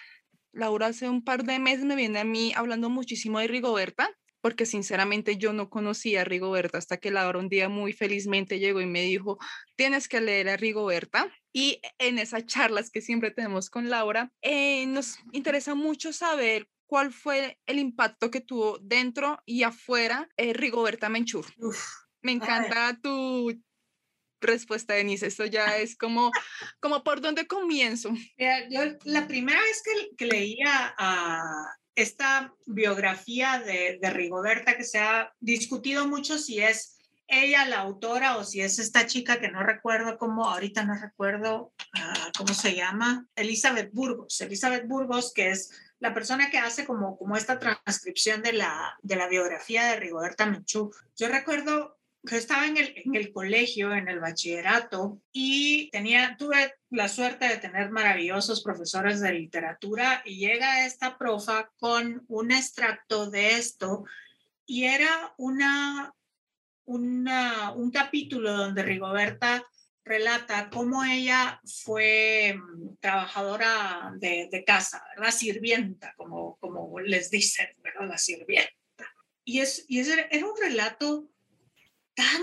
[0.52, 4.66] Laura hace un par de meses me viene a mí hablando muchísimo de Rigoberta, porque
[4.66, 8.86] sinceramente yo no conocía a Rigoberta hasta que Laura un día muy felizmente llegó y
[8.86, 9.38] me dijo,
[9.76, 11.32] tienes que leer a Rigoberta.
[11.52, 17.10] Y en esas charlas que siempre tenemos con Laura, eh, nos interesa mucho saber cuál
[17.10, 21.46] fue el impacto que tuvo dentro y afuera eh, Rigoberta Menchur.
[22.20, 23.50] Me encanta tu
[24.42, 25.28] respuesta, Denise.
[25.28, 26.30] Esto ya es como,
[26.80, 28.10] como por dónde comienzo.
[28.68, 29.82] yo la primera vez
[30.18, 36.98] que, leía a esta biografía de, de, Rigoberta, que se ha discutido mucho si es
[37.26, 41.72] ella la autora o si es esta chica que no recuerdo cómo, ahorita no recuerdo
[41.94, 44.38] ah, cómo se llama, Elizabeth Burgos.
[44.42, 45.70] Elizabeth Burgos, que es
[46.02, 50.46] la persona que hace como, como esta transcripción de la, de la biografía de Rigoberta
[50.46, 50.92] Menchú.
[51.16, 56.74] Yo recuerdo que estaba en el, en el colegio, en el bachillerato, y tenía, tuve
[56.90, 63.30] la suerte de tener maravillosos profesores de literatura y llega esta profa con un extracto
[63.30, 64.04] de esto
[64.66, 66.12] y era una,
[66.84, 69.64] una, un capítulo donde Rigoberta
[70.04, 78.08] relata cómo ella fue mm, trabajadora de, casa, la sirvienta, como, como les dicen, ¿verdad?
[78.08, 78.72] La sirvienta.
[79.44, 81.28] Y, es, y era un relato
[82.14, 82.42] tan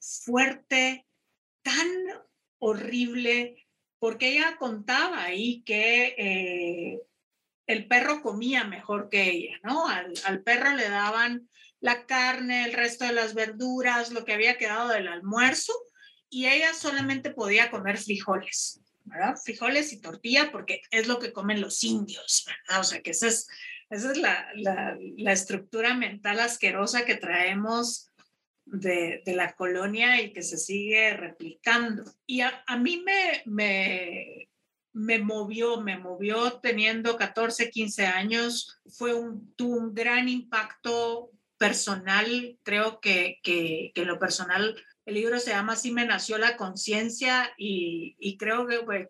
[0.00, 1.06] fuerte,
[1.62, 1.88] tan
[2.58, 3.66] horrible,
[3.98, 7.00] porque ella contaba ahí que eh,
[7.66, 9.86] el perro comía mejor que ella, ¿no?
[9.88, 11.48] Al, perro le daban
[11.80, 15.72] la carne, el resto de las verduras, lo que había quedado del almuerzo,
[16.34, 19.36] y ella solamente podía comer frijoles, ¿verdad?
[19.36, 22.80] Frijoles y tortilla porque es lo que comen los indios, ¿verdad?
[22.80, 23.46] O sea, que esa es,
[23.88, 28.10] esa es la, la, estructura mental asquerosa que traemos
[28.64, 32.02] de, la colonia y que se sigue replicando.
[32.26, 34.48] Y a, mí me, me,
[34.92, 42.58] me movió, me movió teniendo 14, 15 años, fue un, tuvo un gran impacto personal,
[42.64, 44.74] creo que, que lo personal
[45.06, 49.08] el libro se llama Así me nació la conciencia y, creo que,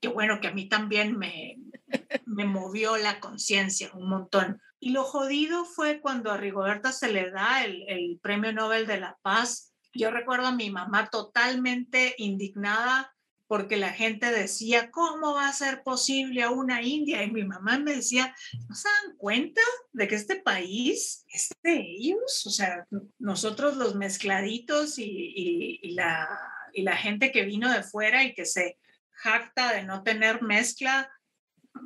[0.00, 1.58] que, bueno, que a mí también me,
[2.26, 4.60] me movió la conciencia un montón.
[4.78, 9.00] Y lo jodido fue cuando a Rigoberta se le da el, el Premio Nobel de
[9.00, 9.74] la Paz.
[9.92, 13.14] Yo recuerdo a mi mamá totalmente indignada
[13.50, 17.24] porque la gente decía, ¿cómo va a ser posible a una India?
[17.24, 18.32] Y mi mamá me decía,
[18.68, 19.60] ¿no se dan cuenta
[19.92, 22.46] de que este país es de ellos?
[22.46, 22.86] O sea,
[23.18, 26.28] nosotros los mezcladitos y, la,
[26.74, 28.78] la gente que vino de fuera y que se
[29.10, 31.10] jacta de no tener mezcla,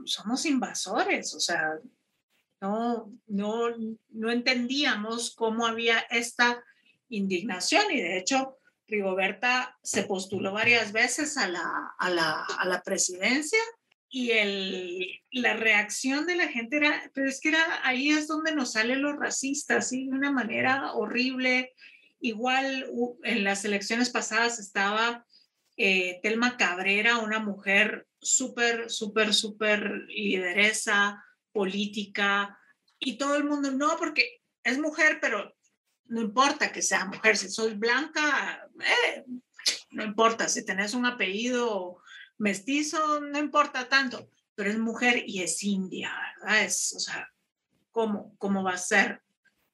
[0.05, 1.79] somos invasores, o sea,
[2.61, 3.71] no, no,
[4.11, 6.63] no entendíamos cómo había esta
[7.09, 12.83] indignación y de hecho Rigoberta se postuló varias veces a la, a la, a la
[12.83, 13.59] presidencia
[14.09, 18.55] y el, la reacción de la gente era, pero es que era, ahí es donde
[18.55, 20.07] nos salen los racistas, ¿sí?
[20.07, 21.73] de una manera horrible.
[22.21, 22.87] Igual
[23.25, 25.27] en las elecciones pasadas estaba
[25.77, 32.59] eh, Telma Cabrera, una mujer súper, súper, súper lideresa política,
[33.05, 35.55] y todo el mundo, no, porque es mujer, pero
[36.07, 39.25] no importa que sea mujer, si soy blanca, eh,
[39.91, 41.99] no importa, si tenés un apellido
[42.39, 46.65] mestizo, no importa tanto, pero es mujer y es india, ¿verdad?
[46.65, 47.33] Es, o sea,
[47.91, 49.23] ¿cómo, cómo va a ser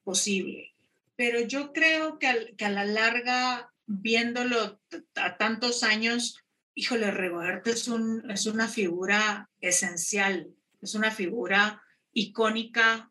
[0.05, 0.75] posible?
[1.17, 4.81] Pero yo creo que, que a la larga, viéndolo
[5.17, 6.39] a tantos años,
[6.75, 10.49] híjole, Rigoberto es, un, es una figura esencial,
[10.81, 11.83] es una figura
[12.13, 13.11] icónica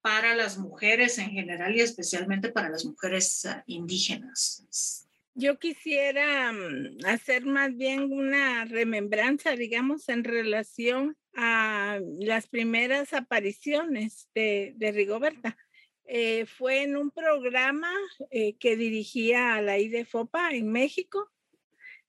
[0.00, 4.99] para las mujeres en general y especialmente para las mujeres ah, indígenas.
[5.34, 14.28] Yo quisiera mm, hacer más bien una remembranza, digamos, en relación a las primeras apariciones
[14.34, 15.56] de, Rigoberta.
[16.04, 17.92] Eh, fue en un programa
[18.30, 21.30] eh, que dirigía a la IDEFOPA en México,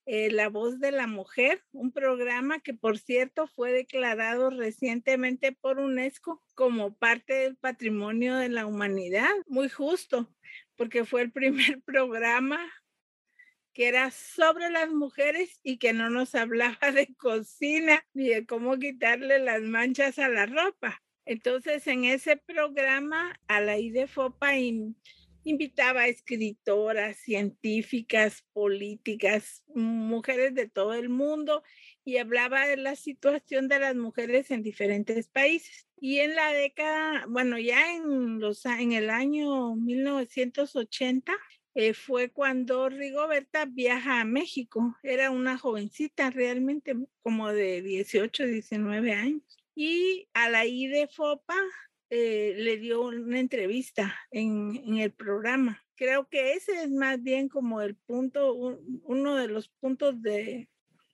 [0.08, 5.78] eh, La Voz de la Mujer, un programa que por cierto fue declarado recientemente por
[5.78, 9.30] UNESCO como parte del patrimonio de la humanidad.
[9.46, 10.28] Muy justo,
[10.76, 12.60] porque fue el primer programa
[13.74, 18.78] que era sobre las mujeres y que no nos hablaba de cocina ni de cómo
[18.78, 21.02] quitarle las manchas a la ropa.
[21.26, 24.56] Entonces, en ese programa, a la IDEFOPA
[25.44, 31.64] invitaba a escritoras, científicas, políticas, mujeres de todo el mundo
[32.04, 35.88] y hablaba de la situación de las mujeres en diferentes países.
[36.00, 41.34] Y en la década, bueno, ya en, los, en el año 1980,
[41.74, 44.98] eh, fue cuando Rigoberta viaja a México.
[45.04, 49.42] Era una jovencita realmente, como de 18, 19 años.
[49.76, 51.56] Y a la IDEFOPA
[52.10, 55.82] eh, le dio una entrevista en, en, el programa.
[55.96, 60.68] Creo que ese es más bien como el punto, uno de los puntos de,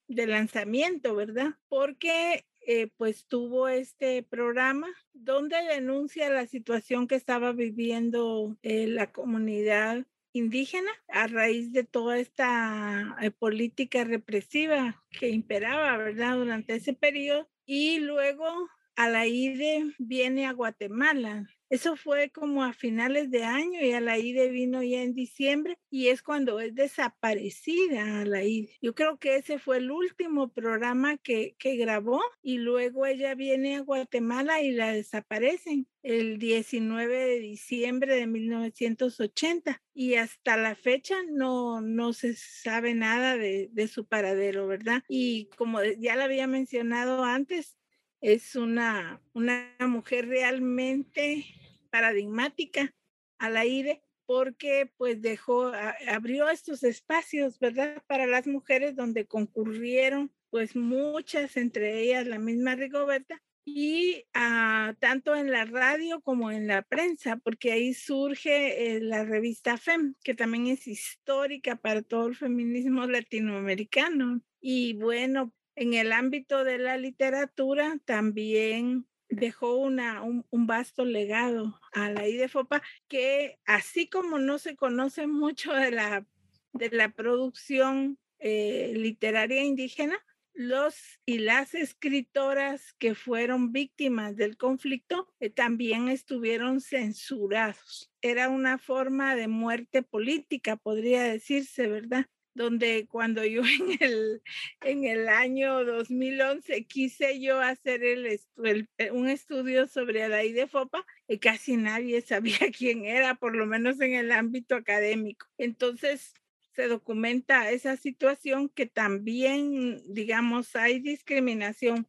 [0.07, 1.55] de lanzamiento, ¿verdad?
[1.69, 9.11] Porque eh, pues tuvo este programa donde denuncia la situación que estaba viviendo eh, la
[9.11, 10.05] comunidad
[10.37, 16.37] indígena a raíz de toda esta eh, política represiva que imperaba, ¿verdad?
[16.37, 17.49] Durante ese periodo.
[17.65, 23.81] Y luego a la IDE viene a Guatemala eso fue como a finales de año
[23.81, 28.43] y a la IDE vino ya en diciembre y es cuando es desaparecida a la
[28.43, 28.77] IDE.
[28.81, 33.75] Yo creo que ese fue el último programa que, que grabó y luego ella viene
[33.75, 41.15] a Guatemala y la desaparecen el 19 de diciembre de 1980 y hasta la fecha
[41.29, 45.03] no, no se sabe nada de, de su paradero, ¿verdad?
[45.09, 47.77] Y como ya la había mencionado antes,
[48.21, 51.45] es una, una mujer realmente
[51.89, 52.93] paradigmática
[53.37, 55.71] al aire porque pues dejó,
[56.07, 58.03] abrió estos espacios, ¿verdad?
[58.07, 65.35] Para las mujeres donde concurrieron pues muchas, entre ellas la misma Rigoberta, y ah, tanto
[65.35, 70.33] en la radio como en la prensa, porque ahí surge eh, la revista FEM, que
[70.33, 74.41] también es histórica para todo el feminismo latinoamericano.
[74.61, 82.27] Y bueno, en el ámbito de la literatura también dejó un, vasto legado a la
[82.27, 86.25] IDEFOPA que así como no se conoce mucho de la,
[86.73, 90.17] de la producción eh, literaria indígena,
[90.53, 90.95] los
[91.27, 98.11] y las escritoras que fueron víctimas del conflicto eh, también estuvieron censurados.
[98.23, 102.25] Era una forma de muerte política, podría decirse, ¿verdad?
[102.57, 104.41] Donde cuando yo en el,
[104.81, 111.39] en el año 2011 quise yo hacer el, eh, un estudio sobre la IDEFOPA, y
[111.39, 115.47] casi nadie sabía quién era, por lo menos en el ámbito académico.
[115.57, 116.33] Entonces,
[116.73, 122.07] se documenta esa situación que también, digamos, hay discriminación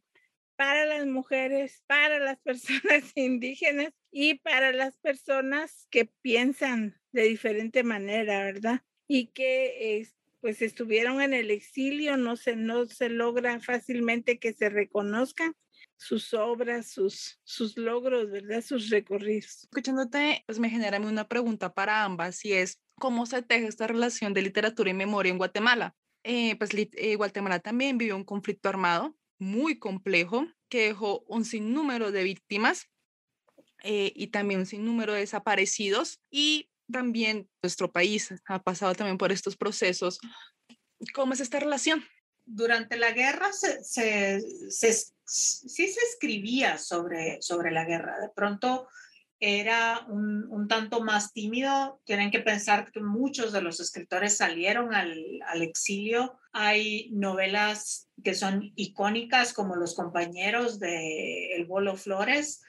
[0.55, 7.83] para las mujeres, para las personas indígenas y para las personas que piensan de diferente
[7.83, 8.83] manera, ¿verdad?
[9.07, 9.97] Y que
[10.41, 15.55] pues estuvieron en el exilio, no se, no se logra fácilmente que se reconozcan
[15.97, 18.61] sus obras, sus, sus logros, ¿verdad?
[18.61, 19.63] Sus recorridos.
[19.63, 24.33] Escuchándote, pues me genera una pregunta para ambas y es, ¿cómo se teje esta relación
[24.33, 25.95] de literatura y memoria en Guatemala?
[26.23, 32.11] Eh, pues eh, Guatemala también vivió un conflicto armado muy complejo que dejó un sinnúmero
[32.11, 32.89] de víctimas
[33.83, 39.31] eh, y también un sinnúmero de desaparecidos y también nuestro país ha pasado también por
[39.31, 40.19] estos procesos.
[41.13, 42.03] ¿Cómo es esta relación?
[42.45, 44.41] Durante la guerra se, se,
[45.25, 48.19] sí se escribía sobre, sobre la guerra.
[48.19, 48.87] De pronto
[49.39, 52.01] era un, un, tanto más tímido.
[52.03, 55.15] Tienen que pensar que muchos de los escritores salieron al,
[55.47, 56.37] al exilio.
[56.51, 62.61] Hay novelas que son icónicas como Los compañeros de El Bolo Flores,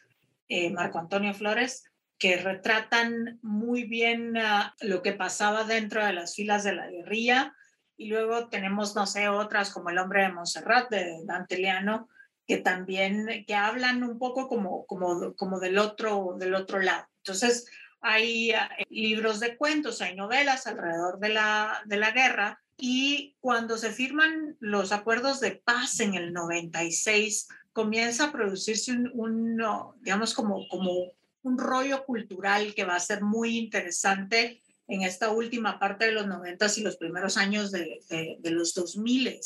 [0.48, 1.89] eh, Marco Antonio Flores,
[2.20, 7.56] que retratan muy bien uh, lo que pasaba dentro de las filas de la guerrilla.
[7.96, 12.08] Y luego tenemos, no sé, otras como El hombre de Montserrat de Dante Leano,
[12.46, 17.06] que también que hablan un poco como, como, como del, otro, del otro lado.
[17.24, 17.66] Entonces,
[18.02, 22.62] hay uh, libros de cuentos, hay novelas alrededor de la, de la guerra.
[22.76, 29.10] Y cuando se firman los acuerdos de paz en el 96, comienza a producirse un,
[29.14, 29.62] un
[30.02, 31.12] digamos, como, como
[31.42, 36.26] un rollo cultural que va a ser muy interesante en esta última parte de los
[36.26, 39.38] 90 y los primeros años de, de, los 2000.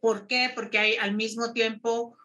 [0.00, 0.50] ¿Por qué?
[0.54, 2.16] Porque hay al mismo tiempo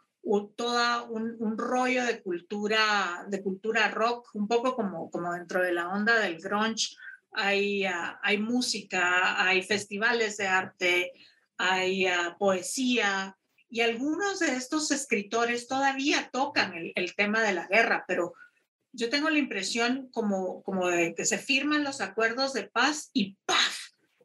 [0.56, 5.74] todo un, un, rollo de cultura, de cultura rock, un poco como, como dentro de
[5.74, 6.96] la onda del grunge.
[7.34, 11.12] Hay, ah, hay música, hay festivales de arte,
[11.58, 13.36] hay ah, poesía,
[13.70, 18.36] y algunos de estos escritores todavía tocan el, el, tema de la guerra, pero
[18.94, 23.36] yo tengo la impresión como, como de que se firman los acuerdos de paz y
[23.46, 23.78] ¡paf!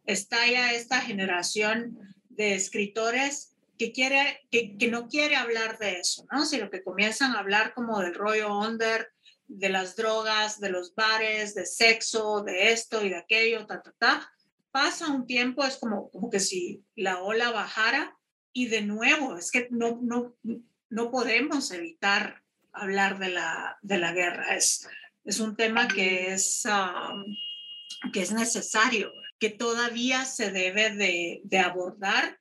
[0.04, 1.98] estalla esta generación
[2.28, 6.44] de escritores que, quiere, que, que, no quiere hablar de eso, ¿no?
[6.44, 9.08] Sino que comienzan a hablar como del rollo under,
[9.46, 13.94] de las drogas, de los bares, de sexo, de esto y de aquello, ta, ta,
[13.98, 14.32] ta.
[14.70, 18.16] Pasa un tiempo, es como, como que si la ola bajara
[18.52, 20.36] y de nuevo, es que no, no,
[20.90, 22.42] no podemos evitar
[22.72, 24.56] hablar de la, de la guerra.
[24.56, 24.88] Es,
[25.24, 26.64] es un tema que es,
[28.12, 32.38] que es necesario, que todavía se debe de, de abordar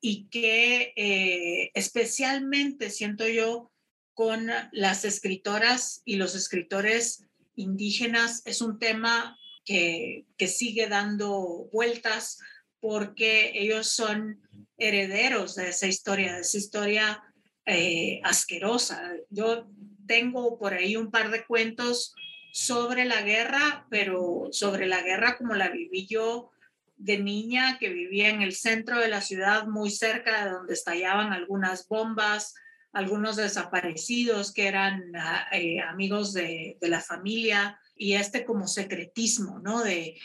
[0.00, 3.72] y que eh, especialmente siento yo
[4.14, 7.24] con las escritoras y los escritores
[7.54, 12.38] indígenas es un tema que, que sigue dando vueltas
[12.80, 14.40] porque ellos son
[14.76, 17.22] herederos de esa historia, de esa historia
[17.68, 19.12] eh, asquerosa.
[19.30, 19.68] Yo
[20.06, 22.14] tengo por ahí un par de cuentos
[22.52, 26.50] sobre la guerra, pero sobre la guerra como la viví yo
[26.96, 31.32] de niña, que vivía en el centro de la ciudad, muy cerca de donde estallaban
[31.32, 32.54] algunas bombas,
[32.92, 39.60] algunos desaparecidos que eran ah, eh, amigos de, de, la familia y este como secretismo,
[39.60, 39.84] ¿no?
[39.84, 40.18] De,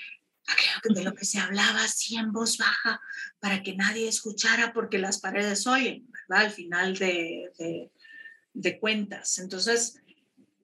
[0.83, 3.01] de lo que se hablaba así en voz baja
[3.39, 6.45] para que nadie escuchara porque las paredes oyen, ¿verdad?
[6.45, 7.89] Al final de,
[8.53, 9.39] de, cuentas.
[9.39, 10.01] Entonces,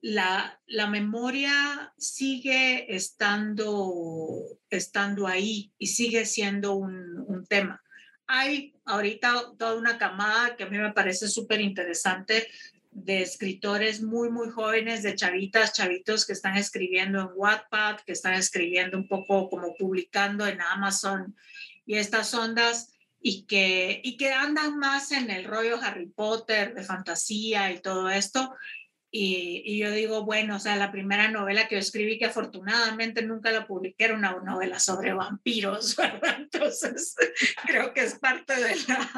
[0.02, 7.82] la, la, memoria sigue estando, estando ahí y sigue siendo un, un tema.
[8.26, 12.46] Hay ahorita toda una camada que a mí me parece súper interesante
[12.90, 18.34] de escritores muy, muy jóvenes, de chavitas, chavitos que están escribiendo en Wattpad, que están
[18.34, 21.36] escribiendo un poco como publicando en Amazon
[21.86, 26.82] y estas ondas y que, y que andan más en el rollo Harry Potter, de
[26.82, 28.54] fantasía y todo esto.
[29.12, 33.50] Y, yo digo, bueno, o sea, la primera novela que yo escribí, que afortunadamente nunca
[33.50, 36.36] la publiqué, era una novela sobre vampiros, ¿verdad?
[36.38, 37.16] Entonces,
[37.66, 39.10] creo que es parte de la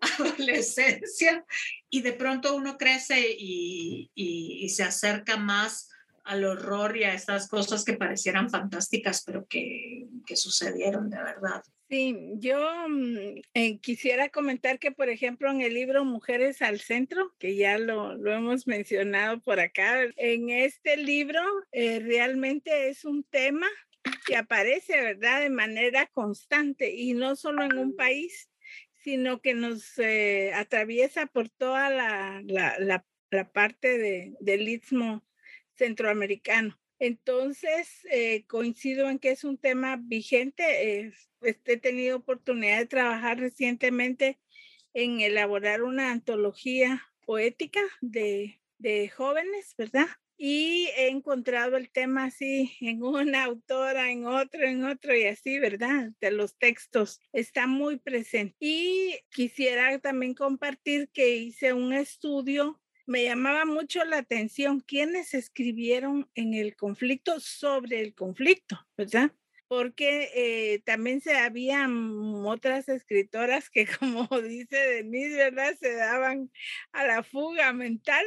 [0.18, 1.44] adolescencia.
[1.88, 5.90] Y de pronto uno crece y, se acerca más
[6.24, 11.62] al horror y a estas cosas que parecieran fantásticas, pero que sucedieron de verdad.
[11.88, 12.58] Sí, yo
[12.88, 17.78] mm, eh, quisiera comentar que, por ejemplo, en el libro Mujeres al Centro, que ya
[17.78, 23.68] lo, lo hemos mencionado por acá, en este libro eh, realmente es un tema
[24.26, 28.50] que aparece, ¿verdad?, de manera constante y no solo en un país,
[28.94, 35.24] sino que nos eh, atraviesa por toda la, la, la, la parte de, del istmo
[35.76, 36.80] centroamericano.
[36.98, 41.12] Entonces, eh, coincido en que es un tema vigente.
[41.40, 44.38] Este, he tenido oportunidad de trabajar recientemente
[44.94, 50.06] en elaborar una antología poética de, de jóvenes, ¿verdad?
[50.38, 55.58] Y he encontrado el tema así en una autora, en otro, en otro y así,
[55.58, 56.12] ¿verdad?
[56.20, 58.56] De los textos está muy presente.
[58.60, 66.28] Y quisiera también compartir que hice un estudio me llamaba mucho la atención quienes escribieron
[66.34, 69.32] en el conflicto sobre el conflicto, ¿verdad?
[69.68, 75.74] Porque eh, también se habían otras escritoras que, como dice Denise, ¿verdad?
[75.80, 76.50] Se daban
[76.92, 78.24] a la fuga mental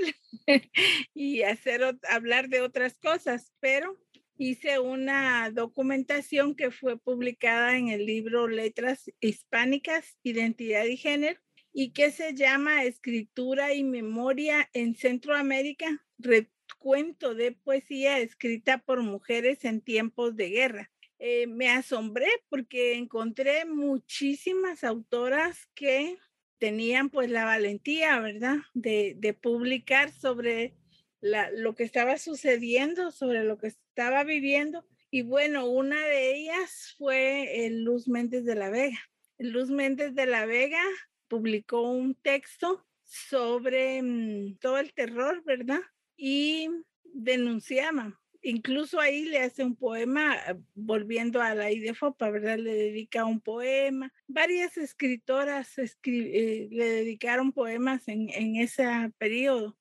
[1.14, 4.00] y hacer hablar de otras cosas, pero
[4.38, 11.42] hice una documentación que fue publicada en el libro Letras Hispánicas, Identidad y Género,
[11.74, 19.66] y que se llama Escritura y Memoria en Centroamérica, recuento de poesía escrita por mujeres
[19.66, 20.92] en tiempos de guerra.
[21.20, 26.18] Eh, me asombré porque encontré muchísimas autoras que
[26.60, 30.76] tenían pues la valentía, ¿verdad?, de, de publicar sobre
[31.22, 34.86] la, lo que estaba sucediendo, sobre lo que estaba viviendo.
[35.12, 39.00] Y bueno, una de ellas fue Luz Méndez de la Vega.
[39.38, 40.84] Luz Méndez de la Vega
[41.30, 45.82] publicó un texto sobre mm, todo el terror, ¿verdad?
[46.18, 46.70] Y
[47.04, 48.20] denunciaba.
[48.42, 52.58] Incluso ahí le hace un poema, ah, volviendo a la Fopa, ¿verdad?
[52.58, 54.14] Le dedica un poema.
[54.28, 58.86] Varias escritoras eh, le dedicaron poemas en, en ese
[59.18, 59.78] periodo.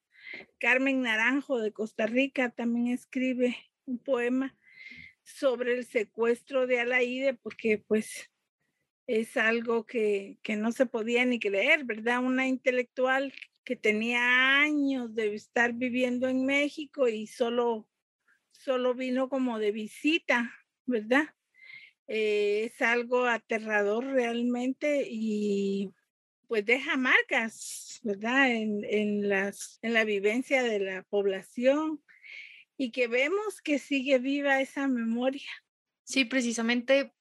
[0.58, 4.56] Carmen Naranjo de Costa Rica también escribe un poema
[5.22, 8.30] sobre el secuestro de Alaide, porque pues
[9.08, 12.22] es algo que, que no se podía ni creer, ¿verdad?
[12.22, 13.32] Una intelectual
[13.64, 17.88] que tenía años de estar viviendo en México y solo,
[18.52, 20.54] solo vino como de visita,
[20.84, 21.24] ¿verdad?
[22.06, 25.90] Eh, es algo aterrador realmente y
[26.46, 28.50] pues deja marcas, ¿verdad?
[28.50, 32.02] En, en, las, en la vivencia de la población
[32.76, 35.48] y que vemos que sigue viva esa memoria.
[36.04, 37.12] Sí, precisamente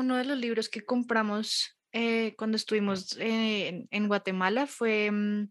[0.00, 5.50] uno de los libros que compramos eh, cuando estuvimos en, en, Guatemala fue mm,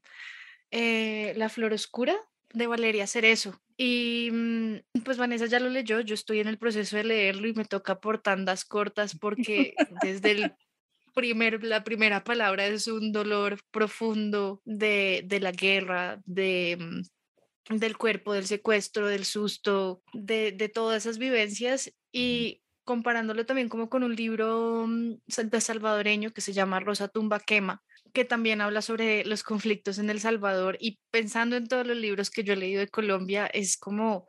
[0.72, 2.16] eh, La Flor Oscura
[2.54, 3.62] de Valeria Cerezo.
[3.78, 7.54] Y mm, pues Vanessa ya lo leyó, yo estoy en el proceso de leerlo y
[7.54, 10.54] me toca por tandas cortas porque desde el
[11.14, 17.98] primer, la primera palabra es un dolor profundo de, de la guerra, de, mm, del
[17.98, 24.02] cuerpo, del secuestro, del susto, de, de todas esas vivencias y comparándolo también como con
[24.02, 27.84] un libro mm, de salvadoreño que se llama Rosa Tumba Quema,
[28.14, 32.32] que también habla sobre los conflictos en El Salvador y pensando en todos los libros
[32.32, 34.26] que yo he leído de Colombia, es como,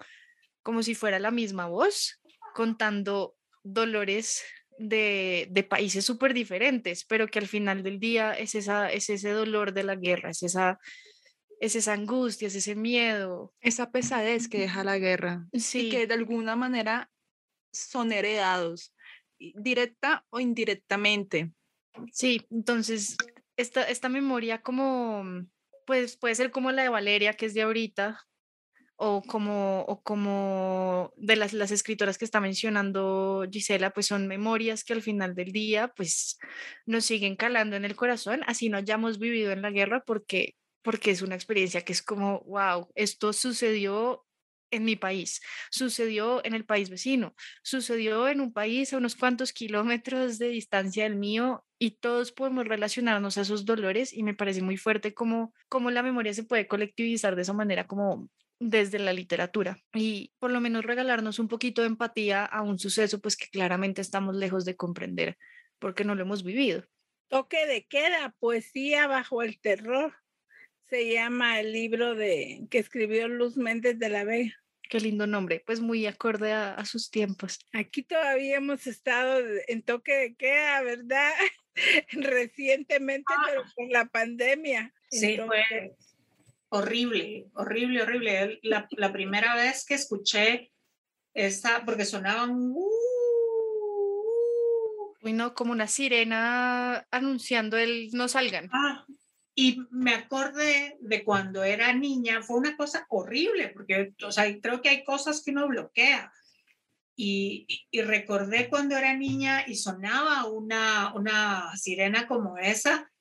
[0.62, 2.20] como si fuera la misma voz
[2.54, 4.42] contando dolores
[4.76, 9.30] de, de países súper diferentes, pero que al final del día es, esa, es ese
[9.30, 10.78] dolor de la guerra, es esa,
[11.60, 13.54] es esa angustia, es ese miedo.
[13.62, 15.46] Esa pesadez que deja la guerra.
[15.54, 15.86] Sí.
[15.86, 17.10] Y que de alguna manera
[17.72, 18.94] son heredados,
[19.38, 21.52] directa o indirectamente.
[22.12, 23.16] Sí, entonces
[23.56, 25.24] esta, esta memoria como,
[25.86, 28.26] pues puede ser como la de Valeria, que es de ahorita,
[29.02, 34.84] o como, o como de las, las escritoras que está mencionando Gisela, pues son memorias
[34.84, 36.38] que al final del día, pues
[36.84, 41.12] nos siguen calando en el corazón, así no hayamos vivido en la guerra, porque, porque
[41.12, 44.26] es una experiencia que es como, wow, esto sucedió
[44.70, 45.40] en mi país,
[45.70, 51.04] sucedió en el país vecino, sucedió en un país a unos cuantos kilómetros de distancia
[51.04, 55.54] del mío y todos podemos relacionarnos a esos dolores y me parece muy fuerte cómo,
[55.68, 58.28] cómo la memoria se puede colectivizar de esa manera como
[58.60, 63.18] desde la literatura y por lo menos regalarnos un poquito de empatía a un suceso
[63.20, 65.38] pues que claramente estamos lejos de comprender
[65.78, 66.84] porque no lo hemos vivido.
[67.28, 70.14] Toque de queda, poesía bajo el terror
[70.90, 74.52] se llama el libro de que escribió Luz Méndez de la Vega.
[74.82, 77.60] Qué lindo nombre, pues muy acorde a, sus tiempos.
[77.72, 81.30] Aquí todavía hemos estado en toque de queda, ¿verdad?
[82.10, 83.42] Recientemente, ah.
[83.46, 84.92] pero con la pandemia.
[85.08, 85.94] Sí, fue
[86.70, 88.58] horrible, horrible, horrible.
[88.64, 90.72] La, la, primera vez que escuché
[91.34, 92.50] esta, porque sonaban...
[92.50, 92.90] Uh,
[95.22, 98.68] Uy, no, como una sirena anunciando el no salgan.
[98.72, 99.06] Ah,
[99.60, 104.80] y me acordé de cuando era niña, fue una cosa horrible, porque o sea, creo
[104.80, 106.32] que hay cosas que uno bloquea.
[107.14, 113.12] Y, recordé cuando era niña y sonaba una, una sirena como esa,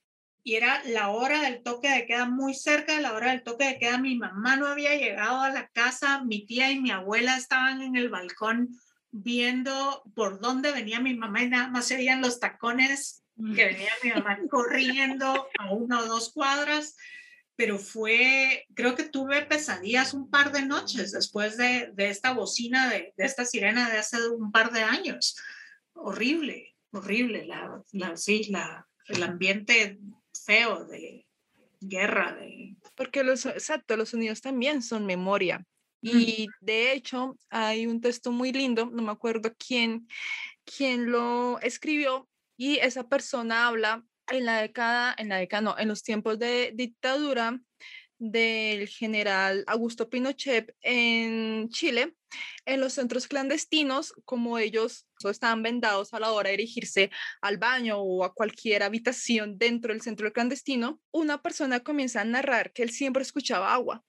[0.42, 3.66] y era la hora del toque de queda, muy cerca de la hora del toque
[3.66, 3.98] de queda.
[3.98, 7.98] Mi mamá no había llegado a la casa, mi tía y mi abuela estaban en
[7.98, 8.80] el balcón
[9.12, 13.26] viendo por dónde venía mi mamá y nada más se veían los tacones
[13.56, 16.96] que venía mi mamá corriendo a una o dos cuadras,
[17.56, 22.90] pero fue, creo que tuve pesadillas un par de noches después de, de esta bocina,
[22.90, 25.38] de, de, esta sirena de hace un par de años.
[25.94, 30.00] Horrible, horrible, la, la, sí, la, el ambiente
[30.46, 31.26] feo de
[31.82, 32.34] guerra.
[32.34, 32.76] De...
[32.96, 35.66] Porque los, exacto, los sonidos también son memoria.
[36.02, 40.08] Y de hecho, hay un texto muy lindo, no me acuerdo quién,
[40.64, 42.29] quién lo escribió,
[42.60, 46.74] y esa persona habla en la década, en la década, no, en los tiempos de
[46.76, 47.57] dictadura
[48.18, 52.18] del general Augusto Pinochet en Chile,
[52.66, 57.99] en los centros clandestinos, como ellos estaban vendados a la hora de dirigirse al baño
[57.99, 62.89] o a cualquier habitación dentro del centro clandestino, una persona comienza a narrar que él
[62.89, 64.03] siempre escuchaba agua.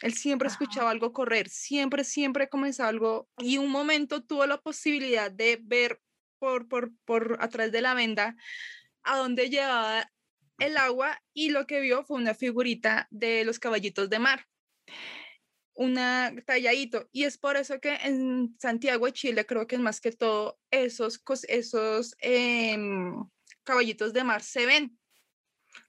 [0.00, 5.30] Él siempre escuchaba algo correr, siempre, siempre comenzaba algo y un momento tuvo la posibilidad
[5.30, 6.00] de ver
[6.44, 8.36] por, por, por a través de la venda
[9.02, 10.10] a donde llevaba
[10.58, 14.46] el agua y lo que vio fue una figurita de los caballitos de mar,
[15.72, 17.08] una talladito.
[17.12, 21.22] Y es por eso que en Santiago de Chile creo que más que todo esos,
[21.48, 23.24] esos em,
[23.62, 24.98] caballitos de mar se ven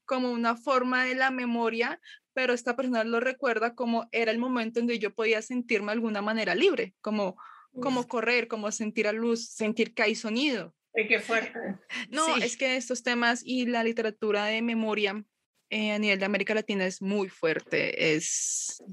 [0.06, 1.99] como una forma de la memoria,
[2.34, 5.93] pero esta persona lo recuerda como era el momento en que yo podía sentirme de
[5.93, 7.36] alguna manera libre, como
[7.82, 10.73] como correr, como sentir a luz, sentir que hay sonido.
[10.93, 11.59] qué fuerte.
[12.09, 15.23] No, es que estos temas y la literatura de memoria
[15.69, 18.84] eh, a nivel de América Latina es muy fuerte, es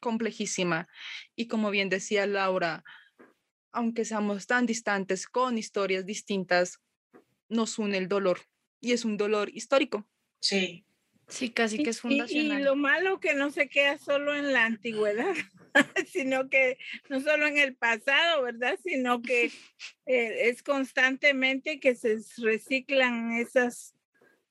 [0.00, 0.88] complejísima.
[1.36, 2.82] Y como bien decía Laura,
[3.72, 6.80] aunque seamos tan distantes con historias distintas,
[7.48, 8.40] nos une el dolor
[8.80, 10.08] y es un dolor histórico.
[10.40, 10.84] Sí.
[11.32, 12.60] Sí, casi que es fundacional.
[12.60, 15.32] Y, lo malo que no se queda solo en la antigüedad,
[16.06, 16.76] sino que
[17.08, 18.78] no solo en el pasado, ¿verdad?
[18.84, 19.46] Sino que
[20.04, 23.96] eh, es constantemente que se reciclan esas,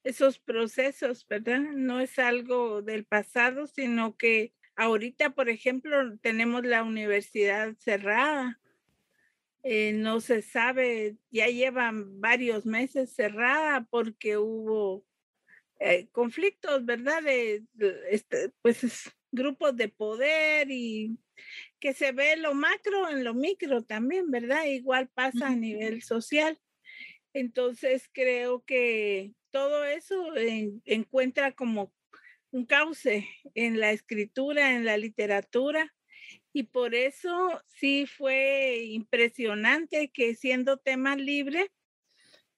[0.03, 1.59] esos procesos, ¿verdad?
[1.59, 8.59] No es algo del pasado, sino que ahorita, por ejemplo, tenemos la universidad cerrada.
[9.61, 15.05] Eh, no se sabe, ya llevan varios meses cerrada porque hubo
[15.83, 17.23] eh, conflictos, ¿verdad?
[17.23, 17.63] De,
[18.11, 21.17] este, pues grupos de poder y
[21.79, 24.65] que se ve lo macro en lo micro también, ¿verdad?
[24.65, 26.59] Igual pasa a nivel social.
[27.33, 30.33] Entonces creo que todo eso
[30.85, 31.91] encuentra como
[32.51, 35.91] un cauce en la escritura, en la literatura,
[36.53, 41.71] y por eso sí fue impresionante que siendo tema libre,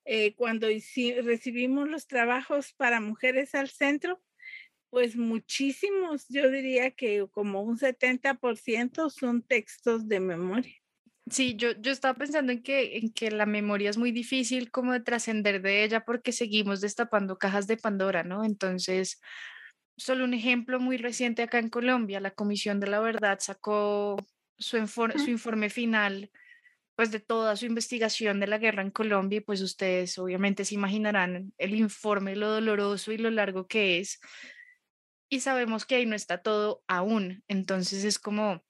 [0.06, 4.22] eh, cuando recibimos los trabajos para mujeres al centro,
[4.90, 10.76] pues muchísimos, yo diría que como un 70% son textos de memoria.
[11.32, 14.92] Sí, yo, yo estaba pensando en que, en que la memoria es muy difícil como
[14.92, 18.44] de trascender de ella porque seguimos destapando cajas de Pandora, ¿no?
[18.44, 19.22] Entonces,
[19.98, 24.18] solo un ejemplo muy reciente acá en Colombia, la Comisión de la Verdad sacó
[24.58, 26.30] su, su informe final
[27.04, 30.76] pues de toda su investigación de la guerra en Colombia y pues ustedes obviamente se
[30.76, 34.22] imaginarán el informe, lo doloroso y lo largo que es.
[35.28, 37.44] Y sabemos que ahí no está todo aún.
[37.50, 38.64] Entonces es como,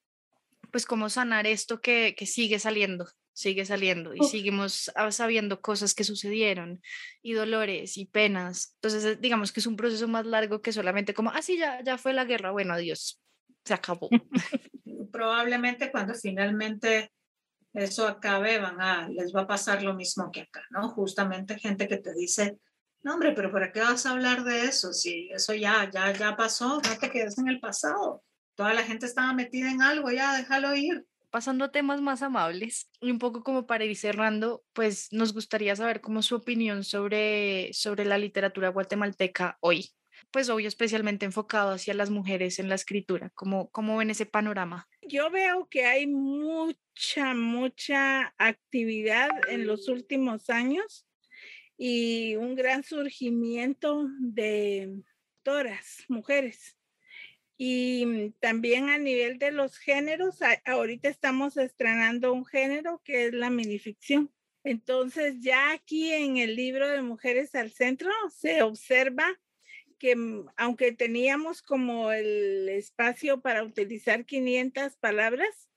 [0.71, 6.03] pues cómo sanar esto que, que sigue saliendo, sigue saliendo y seguimos sabiendo cosas que
[6.03, 6.81] sucedieron
[7.21, 8.75] y dolores y penas.
[8.81, 11.99] Entonces digamos que es un proceso más largo que solamente como, ah, sí, ya, ya
[11.99, 13.21] fue la guerra, bueno, adiós,
[13.63, 14.09] se acabó.
[15.11, 17.11] Probablemente cuando finalmente
[17.73, 20.89] eso acabe, van a, les va a pasar lo mismo que acá, ¿no?
[20.89, 22.57] Justamente gente que te dice,
[23.01, 24.93] no, hombre, pero ¿para qué vas a hablar de eso?
[24.93, 28.23] Si eso ya, ya, ya pasó, no te quedes en el pasado.
[28.55, 31.05] Toda la gente estaba metida en algo, ya, déjalo ir.
[31.31, 35.75] Pasando a temas más amables y un poco como para ir cerrando, pues nos gustaría
[35.75, 39.91] saber cómo su opinión sobre, sobre la literatura guatemalteca hoy
[40.31, 43.31] pues obvio especialmente enfocado hacia las mujeres en la escritura.
[43.35, 44.87] ¿Cómo, cómo ven ese panorama?
[45.07, 51.05] Yo veo que hay mucha, mucha actividad en los últimos años
[51.77, 55.03] y un gran surgimiento de
[55.37, 56.77] autoras, mujeres.
[57.57, 63.49] Y también a nivel de los géneros, ahorita estamos estrenando un género que es la
[63.49, 64.33] minificción.
[64.63, 69.37] Entonces ya aquí en el libro de Mujeres al Centro se observa
[70.03, 75.69] que mm, aunque teníamos como el espacio para utilizar 500 palabras,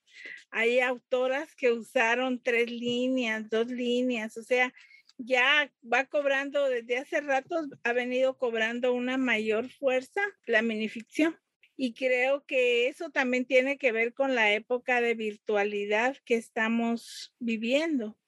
[0.51, 4.75] hay autoras que usaron tres líneas, dos líneas, o sea,
[5.17, 7.55] ya va cobrando desde hace rato,
[7.85, 11.37] ha venido cobrando una mayor fuerza la minificción.
[11.77, 17.33] Y creo que eso también tiene que ver con la época de virtualidad que estamos
[17.39, 18.19] viviendo.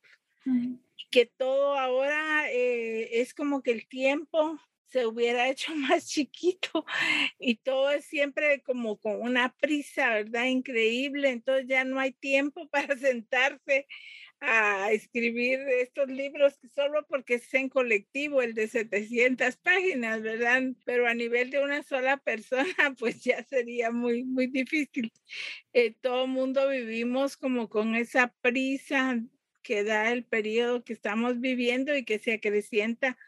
[1.10, 6.84] Que todo ahora eh, es como que el tiempo se hubiera hecho más chiquito
[7.38, 10.46] y todo es siempre como con una prisa, ¿verdad?
[10.46, 13.86] Increíble, entonces ya no hay tiempo para sentarse
[14.40, 20.62] a escribir estos libros solo porque es en colectivo, el de 700 páginas, ¿verdad?
[20.84, 22.64] Pero a nivel de una sola persona,
[22.98, 25.12] pues ya sería muy, muy difícil.
[25.72, 29.20] Eh, todo mundo vivimos como con esa prisa
[29.62, 33.18] que da el periodo que estamos viviendo y que se acrecienta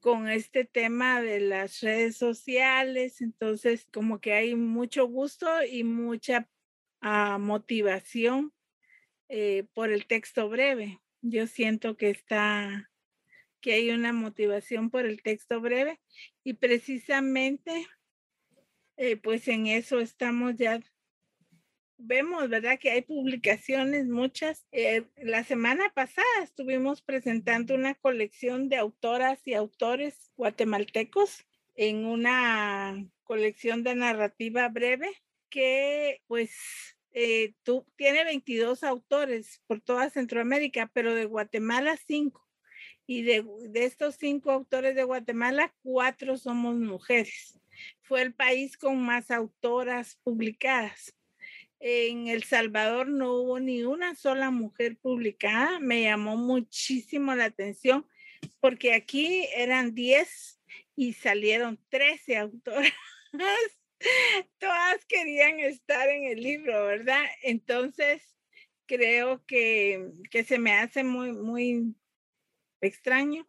[0.00, 6.48] con este tema de las redes sociales, entonces como que hay mucho gusto y mucha
[7.00, 8.52] ah, motivación
[9.28, 11.00] eh, por el texto breve.
[11.22, 12.90] Yo siento que está,
[13.60, 16.00] que hay una motivación por el texto breve
[16.42, 17.86] y precisamente
[18.96, 20.80] eh, pues en eso estamos ya
[22.02, 22.78] vemos, ¿verdad?
[22.78, 24.66] Que hay publicaciones, muchas.
[24.72, 33.06] Eh, la semana pasada estuvimos presentando una colección de autoras y autores guatemaltecos en una
[33.24, 35.10] colección de narrativa breve
[35.48, 36.52] que pues
[37.12, 42.46] eh, tú, tiene 22 autores por toda Centroamérica, pero de Guatemala cinco.
[43.06, 47.58] Y de, de estos cinco autores de Guatemala, cuatro somos mujeres.
[48.02, 51.14] Fue el país con más autoras publicadas
[51.80, 55.80] en El Salvador no hubo ni una sola mujer publicada.
[55.80, 58.06] Me llamó muchísimo la atención
[58.60, 60.60] porque aquí eran 10
[60.94, 62.92] y salieron 13 autoras.
[64.58, 67.24] Todas querían estar en el libro, ¿verdad?
[67.42, 68.36] Entonces,
[68.86, 71.94] creo que, que se me hace muy, muy
[72.82, 73.46] extraño.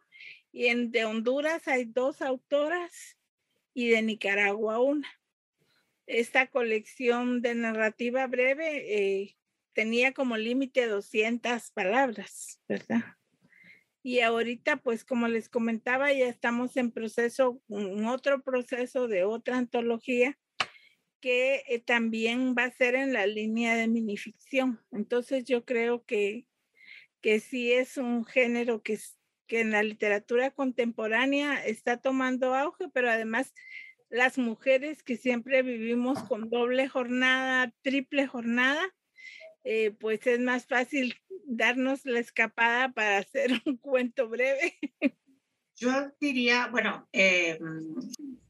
[0.53, 3.17] Y en, de Honduras hay dos autoras
[3.73, 5.20] y de Nicaragua una.
[6.07, 9.37] Esta colección de narrativa breve eh,
[9.73, 13.03] tenía como límite 200 palabras, ¿verdad?
[14.03, 19.57] Y ahorita, pues como les comentaba, ya estamos en proceso, en otro proceso de otra
[19.57, 20.37] antología
[21.21, 24.83] que eh, también va a ser en la línea de minificción.
[24.91, 26.47] Entonces yo creo que,
[27.21, 28.97] que sí es un género que,
[29.45, 33.53] que en la literatura contemporánea está tomando auge, pero además
[34.11, 38.81] las mujeres que siempre vivimos con doble jornada, triple jornada,
[39.63, 44.77] eh, pues es más fácil darnos la escapada para hacer un cuento breve.
[45.77, 47.57] Yo diría, bueno, eh,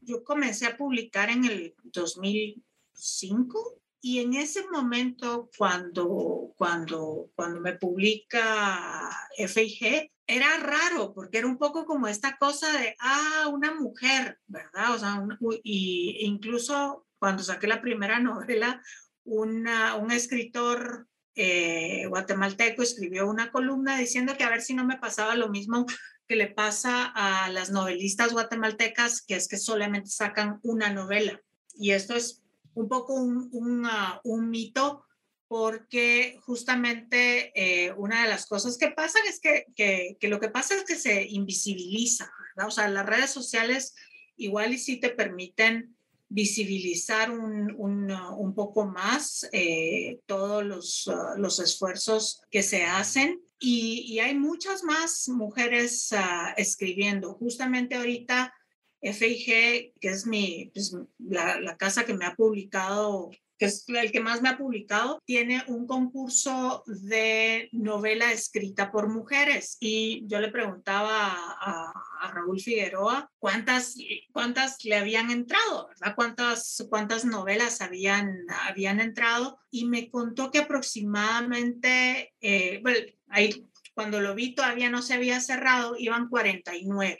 [0.00, 7.74] yo comencé a publicar en el 2005 y en ese momento cuando, cuando, cuando me
[7.74, 9.08] publica
[9.38, 14.94] FIG, era raro porque era un poco como esta cosa de, ah, una mujer, ¿verdad?
[14.94, 15.24] O sea,
[15.62, 18.82] y incluso cuando saqué la primera novela,
[19.24, 24.98] una, un escritor eh, guatemalteco escribió una columna diciendo que a ver si no me
[24.98, 25.86] pasaba lo mismo
[26.28, 31.40] que le pasa a las novelistas guatemaltecas, que es que solamente sacan una novela.
[31.74, 32.42] Y esto es
[32.74, 35.04] un poco un, un, ah, mito
[35.52, 40.48] porque justamente eh, una de las cosas que pasan es que, que, que, lo que
[40.48, 42.68] pasa es que se invisibiliza, ¿verdad?
[42.68, 43.94] O sea, las redes sociales
[44.38, 45.94] igual y sí te permiten
[46.30, 53.38] visibilizar un, un, un poco más eh, todos los, uh, los, esfuerzos que se hacen.
[53.60, 57.34] Y, y hay muchas más mujeres uh, escribiendo.
[57.34, 58.54] Justamente ahorita
[59.02, 63.28] FIG, que es mi, pues, la, la, casa que me ha publicado
[63.62, 69.08] que es el que más me ha publicado, tiene un concurso de novela escrita por
[69.08, 69.76] mujeres.
[69.78, 71.92] Y yo le preguntaba a,
[72.22, 73.94] a Raúl Figueroa cuántas,
[74.32, 76.14] cuántas le habían entrado, ¿verdad?
[76.16, 78.36] Cuántas, cuántas novelas habían,
[78.68, 79.60] habían entrado.
[79.70, 82.98] Y me contó que aproximadamente, eh, bueno,
[83.28, 87.16] ahí, cuando lo vi todavía no se había cerrado, iban 49.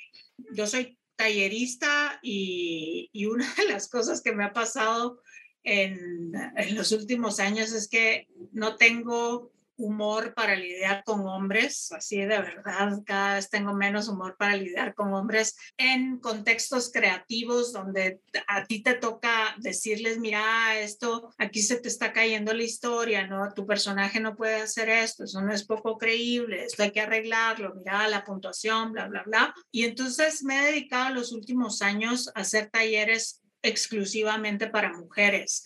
[0.54, 5.22] Yo soy tallerista y, y una de las cosas que me ha pasado
[5.64, 6.32] en,
[6.74, 13.02] los últimos años es que no tengo humor para lidiar con hombres, así de verdad,
[13.04, 18.82] cada vez tengo menos humor para lidiar con hombres en contextos creativos donde a ti
[18.82, 23.52] te toca decirles, mira, esto, aquí se te está cayendo la historia, ¿no?
[23.54, 27.74] Tu personaje no puede hacer esto, eso no es poco creíble, esto hay que arreglarlo,
[27.74, 29.54] mira la puntuación, bla, bla, bla.
[29.70, 35.64] Y entonces me he dedicado los últimos años a hacer talleres exclusivamente para mujeres.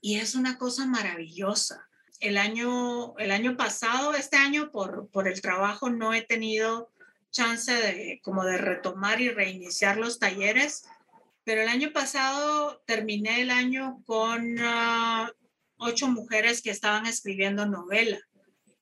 [0.00, 1.88] Y es una cosa maravillosa.
[2.20, 6.90] El año, el año pasado, este año, por, por el trabajo, no he tenido
[7.30, 10.84] chance de, como de retomar y reiniciar los talleres,
[11.42, 15.28] pero el año pasado terminé el año con uh,
[15.76, 18.20] ocho mujeres que estaban escribiendo novela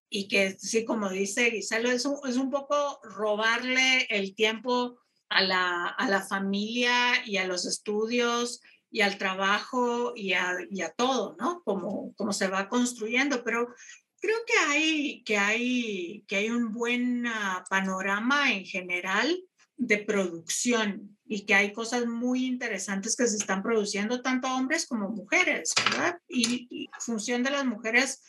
[0.08, 4.98] y que, sí, como dice Giselo, es un, es un poco robarle el tiempo
[5.32, 8.60] a la, a la familia y a los estudios
[8.90, 11.62] y al trabajo y a, todo, ¿no?
[11.64, 13.68] Como, como se va construyendo, pero
[14.20, 19.42] creo que hay, que hay, que hay un buen uh, panorama en general
[19.76, 25.08] de producción y que hay cosas muy interesantes que se están produciendo tanto hombres como
[25.08, 26.18] mujeres, ¿verdad?
[26.28, 28.22] Y, y función de las mujeres,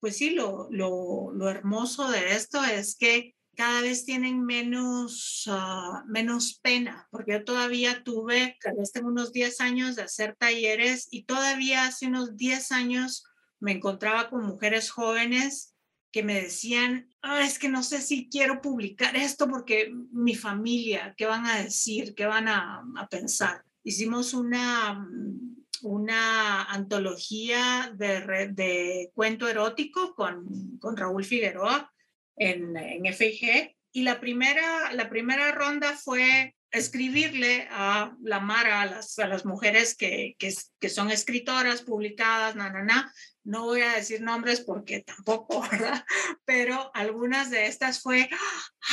[0.00, 6.06] pues sí, lo, lo, lo hermoso de esto es que cada vez tienen menos, uh,
[6.06, 11.08] menos pena, porque yo todavía tuve, tal vez tengo unos 10 años de hacer talleres
[11.10, 13.24] y todavía hace unos 10 años
[13.58, 15.74] me encontraba con mujeres jóvenes
[16.12, 21.14] que me decían, ah, es que no sé si quiero publicar esto porque mi familia,
[21.16, 22.14] ¿qué van a decir?
[22.14, 23.64] ¿Qué van a, a pensar?
[23.82, 25.08] Hicimos una,
[25.82, 31.90] una antología de, de cuento erótico con, con Raúl Figueroa
[32.36, 33.74] en, en FIG.
[33.92, 39.44] Y la primera, la primera ronda fue escribirle a la Mara, a las, a las
[39.44, 43.12] mujeres que, que, son escritoras publicadas, na, na, na.
[43.44, 46.04] No voy a decir nombres porque tampoco, ¿verdad?
[46.44, 48.28] Pero algunas de estas fue,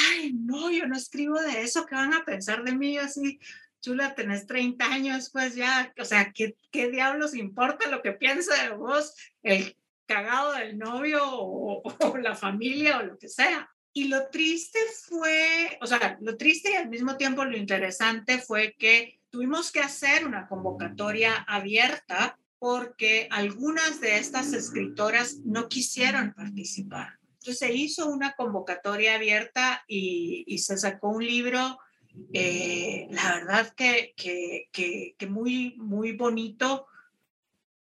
[0.10, 2.98] ay, no, yo no escribo de eso, ¿qué van a pensar de mí?
[2.98, 3.40] así,
[3.82, 8.64] chula, tenés 30 años, pues ya, o sea, ¿qué, qué diablos importa lo que piensa
[8.64, 9.76] de vos el
[10.06, 13.70] cagado del novio o, o, la familia o lo que sea.
[13.96, 18.76] y lo triste fue, o sea, lo triste y al mismo tiempo lo interesante fue
[18.78, 27.20] que tuvimos que hacer una convocatoria abierta porque algunas de estas escritoras no quisieron participar.
[27.34, 31.78] Entonces se hizo una convocatoria abierta y, se sacó un libro,
[32.32, 34.70] eh, la verdad que, que,
[35.18, 36.88] que, muy, muy bonito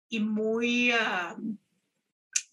[0.09, 0.93] y muy...
[0.93, 1.37] Ah,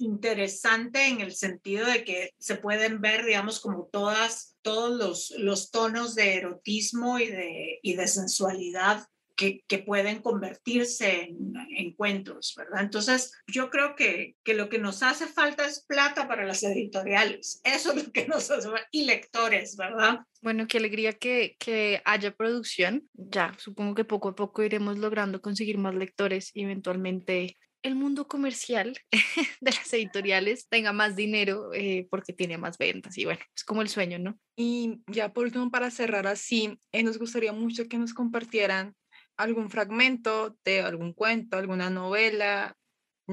[0.01, 5.71] interesante en el sentido de que se pueden ver, digamos, como todas, todos los, los
[5.71, 12.81] tonos de erotismo y de, y de sensualidad que, que, pueden convertirse en, encuentros, ¿verdad?
[12.81, 17.59] Entonces, yo creo que, que, lo que nos hace falta es plata para las editoriales.
[17.63, 18.87] Eso es lo que nos hace falta.
[18.91, 20.19] Y lectores, ¿verdad?
[20.41, 23.09] Bueno, qué alegría que, que haya producción.
[23.13, 28.27] Ya, supongo que poco a poco iremos logrando conseguir más lectores y eventualmente el mundo
[28.27, 28.97] comercial
[29.61, 33.81] de las editoriales tenga más dinero eh, porque tiene más ventas y bueno, es como
[33.81, 34.39] el sueño, ¿no?
[34.55, 38.95] Y ya por último, para cerrar así, eh, nos gustaría mucho que nos compartieran
[39.37, 42.75] algún fragmento de algún cuento, alguna novela,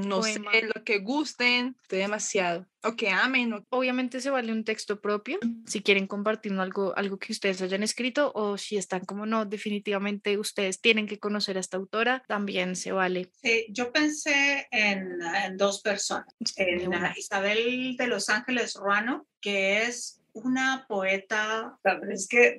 [0.07, 3.64] no sé, lo que gusten, estoy demasiado, o que amen.
[3.70, 8.32] Obviamente se vale un texto propio, si quieren compartir algo, algo que ustedes hayan escrito,
[8.34, 12.92] o si están como no, definitivamente ustedes tienen que conocer a esta autora, también se
[12.92, 13.30] vale.
[13.42, 16.26] Sí, yo pensé en, en dos personas,
[16.57, 21.79] en Isabel de Los Ángeles Ruano, que es una poeta,
[22.11, 22.59] es que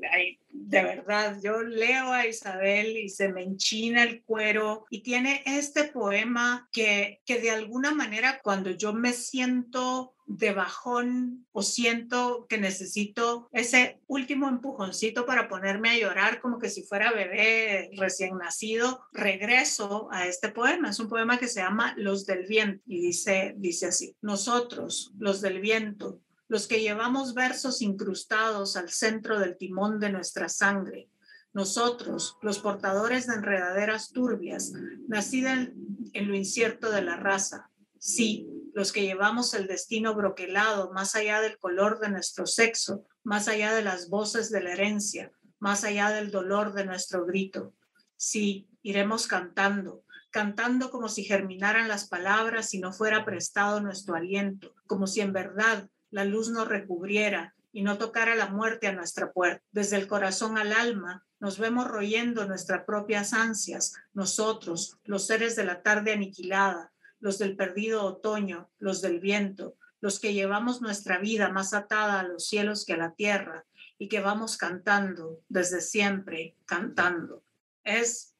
[0.52, 5.86] de verdad, yo leo a Isabel y se me enchina el cuero y tiene este
[5.86, 12.60] poema que, que de alguna manera cuando yo me siento de bajón o siento que
[12.60, 19.02] necesito ese último empujoncito para ponerme a llorar como que si fuera bebé recién nacido,
[19.12, 20.92] regreso a este poema.
[20.92, 25.42] Es un poema que se llama Los del Viento y dice, dice así, nosotros, los
[25.42, 31.10] del viento, los que llevamos versos incrustados al centro del timón de nuestra sangre,
[31.54, 34.74] nosotros, los portadores de enredaderas turbias,
[35.08, 35.70] nacidas
[36.14, 37.70] en lo incierto de la raza,
[38.00, 43.48] sí, los que llevamos el destino broquelado más allá del color de nuestro sexo, más
[43.48, 47.76] allá de las voces de la herencia, más allá del dolor de nuestro grito.
[48.16, 54.74] Sí, iremos cantando, cantando como si germinaran las palabras y no fuera prestado nuestro aliento,
[54.88, 59.32] como si en verdad la luz nos recubriera y no tocara la muerte a nuestra
[59.32, 59.64] puerta.
[59.72, 65.66] Desde el corazón al alma nos vemos royendo nuestras propias ansias, nosotros, los seres de
[65.66, 71.50] la tarde aniquilada, los del perdido otoño, los del viento, los que llevamos nuestra vida
[71.50, 73.66] más atada a los cielos que a la tierra
[73.98, 77.44] y que vamos cantando desde siempre, cantando.
[77.84, 78.34] Es,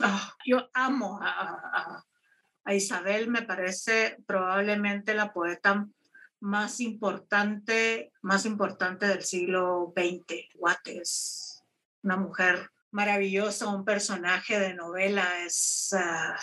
[0.00, 2.04] ah, yo amo a,
[2.64, 5.88] a Isabel, me parece probablemente la poeta
[6.42, 10.48] más importante, más importante del siglo XX.
[10.56, 11.62] Watt es
[12.02, 16.36] una mujer maravillosa, un personaje de novela, es, ah,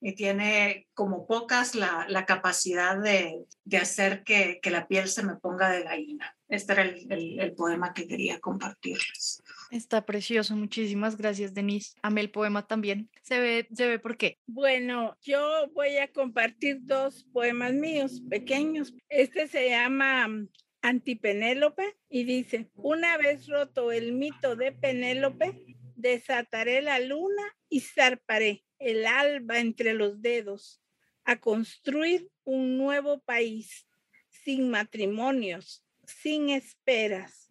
[0.00, 5.24] y tiene como pocas la, la capacidad de, de hacer que, que, la piel se
[5.24, 6.36] me ponga de gallina.
[6.48, 9.42] Este era el, el, el poema que quería compartirles.
[9.70, 11.96] Está precioso, muchísimas gracias, Denise.
[12.02, 13.10] Amé el poema también.
[13.22, 14.38] ¿Se ve, se ve por qué?
[14.46, 18.94] Bueno, yo voy a compartir dos poemas míos pequeños.
[19.08, 20.48] Este se llama mm,
[20.82, 28.62] Antipenélope y dice, una vez roto el mito de Penélope, desataré la luna y zarparé
[28.78, 30.80] el alba entre los dedos
[31.24, 33.86] a construir un nuevo país
[34.30, 37.50] sin matrimonios, sin esperas,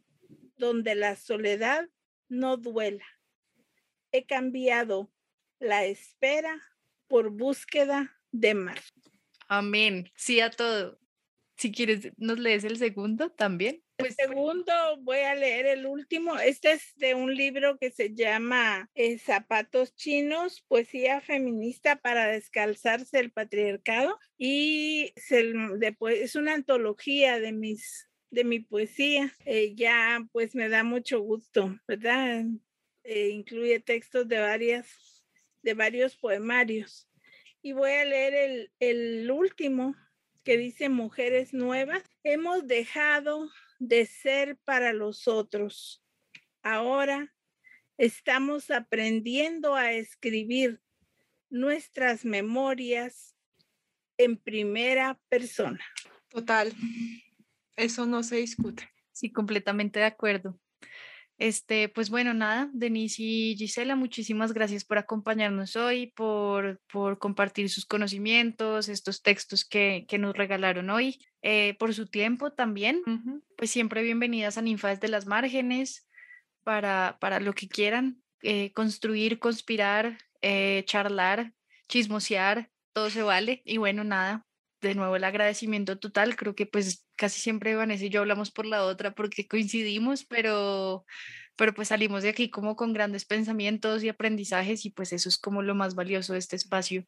[0.58, 1.88] donde la soledad
[2.28, 3.06] no duela.
[4.12, 5.12] He cambiado
[5.60, 6.62] la espera
[7.08, 8.80] por búsqueda de mar.
[9.48, 10.12] Amén.
[10.16, 11.00] Sí a todo.
[11.58, 13.82] Si quieres, ¿nos lees el segundo también?
[13.98, 16.38] El segundo, voy a leer el último.
[16.38, 23.20] Este es de un libro que se llama eh, Zapatos Chinos, Poesía Feminista para Descalzarse
[23.20, 24.20] el Patriarcado.
[24.38, 29.34] Y es, es una antología de mis de mi poesía.
[29.46, 32.46] Eh, ya pues me da mucho gusto, ¿verdad?
[33.04, 35.24] Eh, incluye textos de varias,
[35.64, 37.10] de varios poemarios.
[37.64, 39.96] Y voy a leer el, el último
[40.48, 42.04] que dice Mujeres Nuevas.
[42.24, 46.02] Hemos dejado de ser para los otros.
[46.64, 47.36] Ahora
[47.98, 50.82] estamos aprendiendo a escribir
[51.50, 53.36] nuestras memorias
[54.18, 55.84] en primera persona.
[56.30, 56.72] Total.
[57.76, 58.90] Eso no se discute.
[59.12, 60.58] Sí, completamente de acuerdo.
[61.38, 67.70] Este, pues bueno, nada, Denise y Gisela, muchísimas gracias por acompañarnos hoy, por, por compartir
[67.70, 73.02] sus conocimientos, estos textos que, que nos regalaron hoy, eh, por su tiempo también.
[73.56, 76.08] Pues siempre bienvenidas a Ninfas de las Márgenes
[76.64, 81.54] para, para lo que quieran, eh, construir, conspirar, eh, charlar,
[81.88, 83.62] chismosear, todo se vale.
[83.64, 84.48] Y bueno, nada,
[84.82, 86.36] de nuevo el agradecimiento total.
[86.36, 91.06] Creo que pues casi siempre Vanessa y yo hablamos por la otra porque coincidimos, pero,
[91.58, 95.38] pero pues salimos de aquí como con grandes pensamientos y aprendizajes y pues eso es
[95.38, 97.06] como lo más valioso de este espacio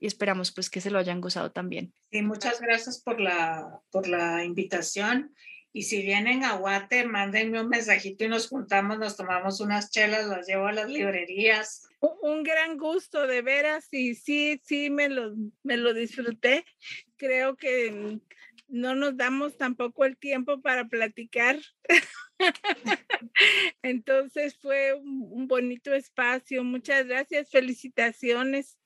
[0.00, 1.92] y esperamos pues que se lo hayan gozado también.
[2.10, 5.32] Sí, muchas gracias por la, por la invitación
[5.72, 10.26] y si vienen a Guate, mándenme un mensajito y nos juntamos, nos tomamos unas chelas,
[10.26, 11.86] las llevo a las librerías.
[12.00, 16.64] Un gran gusto, de veras, y sí, sí, me lo, me lo disfruté.
[17.16, 18.18] Creo que
[18.70, 21.58] no nos damos tampoco el tiempo para platicar.
[23.82, 26.64] Entonces fue un, bonito espacio.
[26.64, 28.78] Muchas gracias, felicitaciones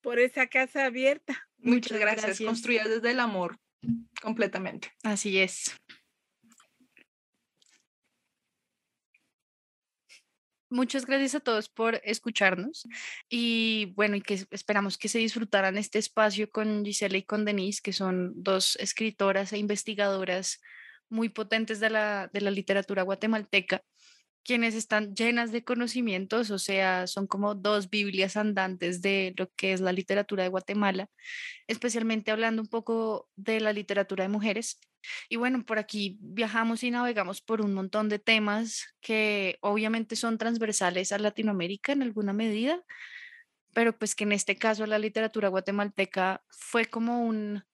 [0.00, 1.48] por esa casa abierta.
[1.58, 2.26] Muchas, gracias.
[2.26, 2.46] gracias.
[2.46, 3.58] Construida desde el amor,
[4.22, 4.92] completamente.
[5.02, 5.74] Así es.
[10.74, 12.88] Muchas gracias a todos por escucharnos
[13.28, 17.80] y bueno, y que esperamos que se disfrutaran este espacio con Gisela y con Denise,
[17.80, 20.60] que son dos escritoras e investigadoras
[21.08, 23.84] muy potentes de la, de la literatura guatemalteca,
[24.44, 29.72] quienes están llenas de conocimientos, o sea, son como dos Biblias andantes de lo que
[29.72, 31.08] es la literatura de Guatemala,
[31.66, 34.80] especialmente hablando un poco de la literatura de mujeres.
[35.28, 40.38] Y bueno, por aquí viajamos y navegamos por un montón de temas que obviamente son
[40.38, 42.82] transversales a Latinoamérica en alguna medida,
[43.74, 47.64] pero pues que en este caso la literatura guatemalteca fue como un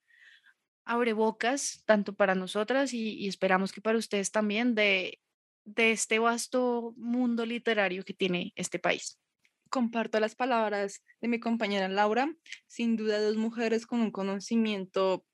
[0.85, 5.19] abrebocas, tanto para nosotras y, esperamos que para ustedes también, de,
[5.65, 9.21] de este vasto mundo literario que tiene este país
[9.71, 12.31] comparto las palabras de mi compañera Laura.
[12.67, 15.25] Sin duda, dos mujeres con un conocimiento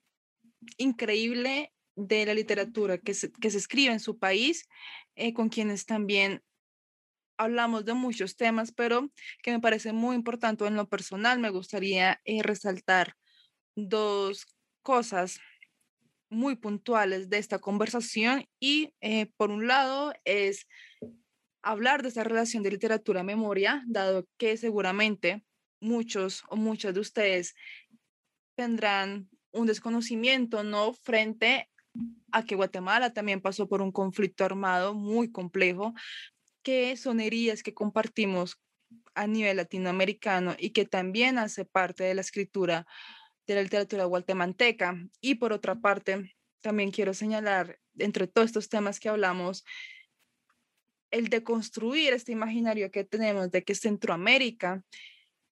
[0.78, 4.70] increíble de la literatura que se, que se escribe en su país,
[5.16, 6.44] eh, con quienes también
[7.38, 9.12] hablamos de muchos temas, pero
[9.42, 11.40] que me parece muy importante en lo personal.
[11.40, 13.16] Me gustaría eh, resaltar
[13.76, 14.46] dos
[14.84, 15.40] cosas
[16.30, 20.68] muy puntuales de esta conversación y eh, por un lado es
[21.62, 25.44] hablar de esa relación de literatura-memoria, dado que seguramente
[25.82, 27.56] muchos o muchas de ustedes
[28.56, 31.70] tendrán un desconocimiento no frente
[32.32, 35.94] a que Guatemala también pasó por un conflicto armado muy complejo,
[36.64, 38.60] que son heridas que compartimos
[39.16, 42.86] a nivel latinoamericano y que también hace parte de la escritura
[43.48, 44.98] de la literatura guatemalteca.
[45.22, 49.66] Y por otra parte, también quiero señalar, entre todos estos temas que hablamos,
[51.10, 54.84] el de construir este imaginario que tenemos de que Centroamérica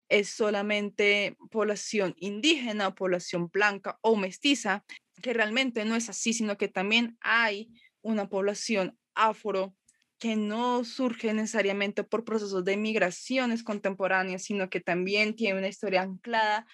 [0.09, 4.85] es solamente población indígena, población blanca o mestiza,
[5.23, 7.71] que realmente no es así, sino que también hay
[8.01, 9.75] una población afro
[10.19, 16.03] que no surge necesariamente por procesos de migraciones contemporáneas, sino que también tiene una historia
[16.03, 16.67] anclada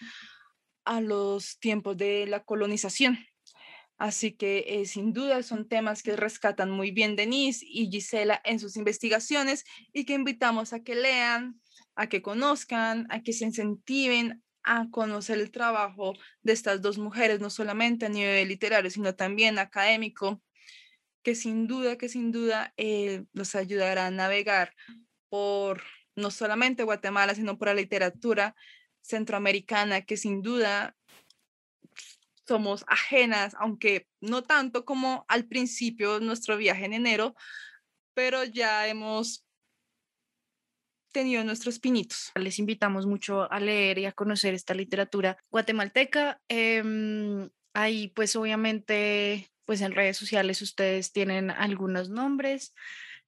[0.89, 3.19] a los tiempos de la colonización.
[3.99, 8.59] Así que eh, sin duda son temas que rescatan muy bien Denise y Gisela en
[8.59, 11.61] sus investigaciones y que invitamos a que lean,
[11.95, 17.39] a que conozcan, a que se incentiven a conocer el trabajo de estas dos mujeres,
[17.41, 20.41] no solamente a nivel literario, sino también académico,
[21.23, 24.73] que sin duda, que sin duda eh, nos ayudará a navegar
[25.29, 25.83] por
[26.17, 28.55] no solamente Guatemala, sino por la literatura
[29.09, 30.97] centroamericana, que sin duda
[32.47, 37.35] somos ajenas, aunque no tanto como al principio de nuestro viaje en enero,
[38.15, 39.45] pero ya hemos
[41.13, 42.31] tenido nuestros pinitos.
[42.35, 46.41] Les invitamos mucho a leer y a conocer esta literatura guatemalteca.
[46.49, 46.83] Eh,
[47.75, 52.75] ahí pues obviamente pues en redes sociales ustedes tienen algunos nombres.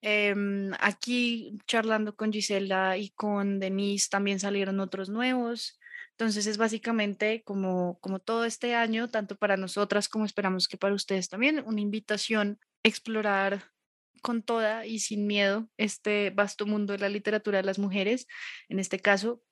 [0.03, 5.80] Em, aquí charlando con Gisela y con Denise también salieron otros nuevos.
[6.21, 10.95] Entonces es básicamente como, como todo este año, tanto para nosotras como esperamos que para
[10.95, 13.71] ustedes también, una invitación a explorar
[14.21, 18.27] con toda y sin miedo este vasto mundo de la literatura de las mujeres,
[18.69, 19.43] en este caso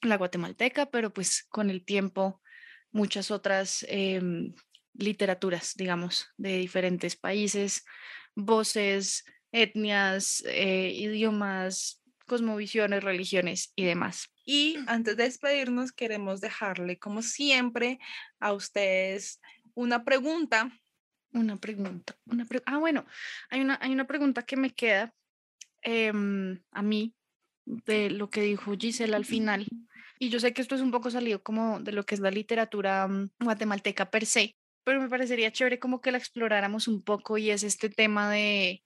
[0.00, 2.40] la guatemalteca, pero pues con el tiempo
[2.92, 4.54] muchas otras em,
[4.94, 7.84] literaturas, digamos, de diferentes países,
[8.36, 14.28] voces, etnias, eh, idiomas, cosmovisiones, religiones y demás.
[14.44, 17.98] Y antes de despedirnos, queremos dejarle, como siempre,
[18.38, 19.40] a ustedes
[19.74, 20.70] una pregunta
[21.36, 22.16] una pregunta.
[22.26, 23.04] Una ah, bueno,
[23.50, 25.12] hay una, hay una pregunta que me queda
[25.82, 27.14] em, a mí
[27.64, 29.66] de lo que dijo Gisela al final.
[30.18, 32.30] Y yo sé que esto es un poco salido como de lo que es la
[32.30, 37.36] literatura mm, guatemalteca per se, pero me parecería chévere como que la exploráramos un poco
[37.38, 38.82] y es este tema de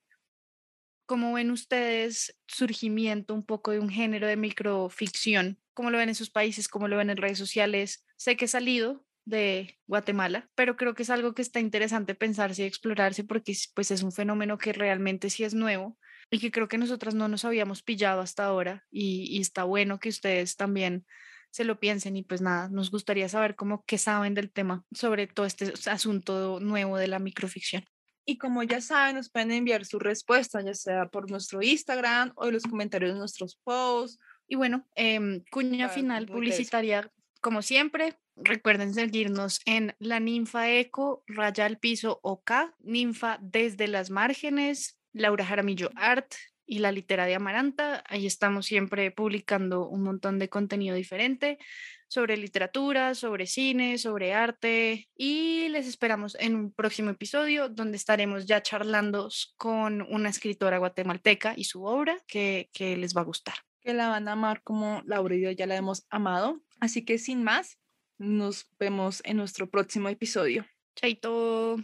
[1.11, 6.15] cómo ven ustedes surgimiento un poco de un género de microficción, cómo lo ven en
[6.15, 8.07] sus países, cómo lo ven en redes sociales.
[8.17, 12.63] Sé que he salido de Guatemala, pero creo que es algo que está interesante pensarse
[12.63, 15.99] y explorarse porque pues es un fenómeno que realmente sí es nuevo
[16.31, 20.11] y que creo que nosotras no nos habíamos pillado hasta ahora y, está bueno que
[20.11, 21.07] ustedes también
[21.51, 25.27] se lo piensen y pues nada, nos gustaría saber cómo que saben del tema sobre
[25.27, 27.85] todo este asunto nuevo de la microficción.
[28.31, 32.47] Y como ya saben, nos pueden enviar su respuesta, ya sea por nuestro Instagram o
[32.47, 34.21] en los comentarios de nuestros posts.
[34.47, 38.21] Y bueno, eh, cuña final publicitaria, como siempre.
[38.37, 45.45] Recuerden seguirnos en la Ninfa Eco, Raya al Piso OK, Ninfa desde las márgenes, Laura
[45.45, 46.33] Jaramillo Art,
[46.65, 48.05] y la litera de Amaranta.
[48.07, 51.59] Ahí estamos siempre publicando un montón de contenido diferente
[52.11, 58.47] sobre literatura, sobre cine, sobre arte y les esperamos en un próximo episodio donde estaremos
[58.47, 63.55] ya charlando con una escritora guatemalteca y su obra que, que les va a gustar.
[63.81, 66.61] Que la van a amar como Laura y yo ya la hemos amado.
[66.81, 67.79] Así que sin más,
[68.19, 70.67] nos vemos en nuestro próximo episodio.
[70.97, 71.77] Chaito.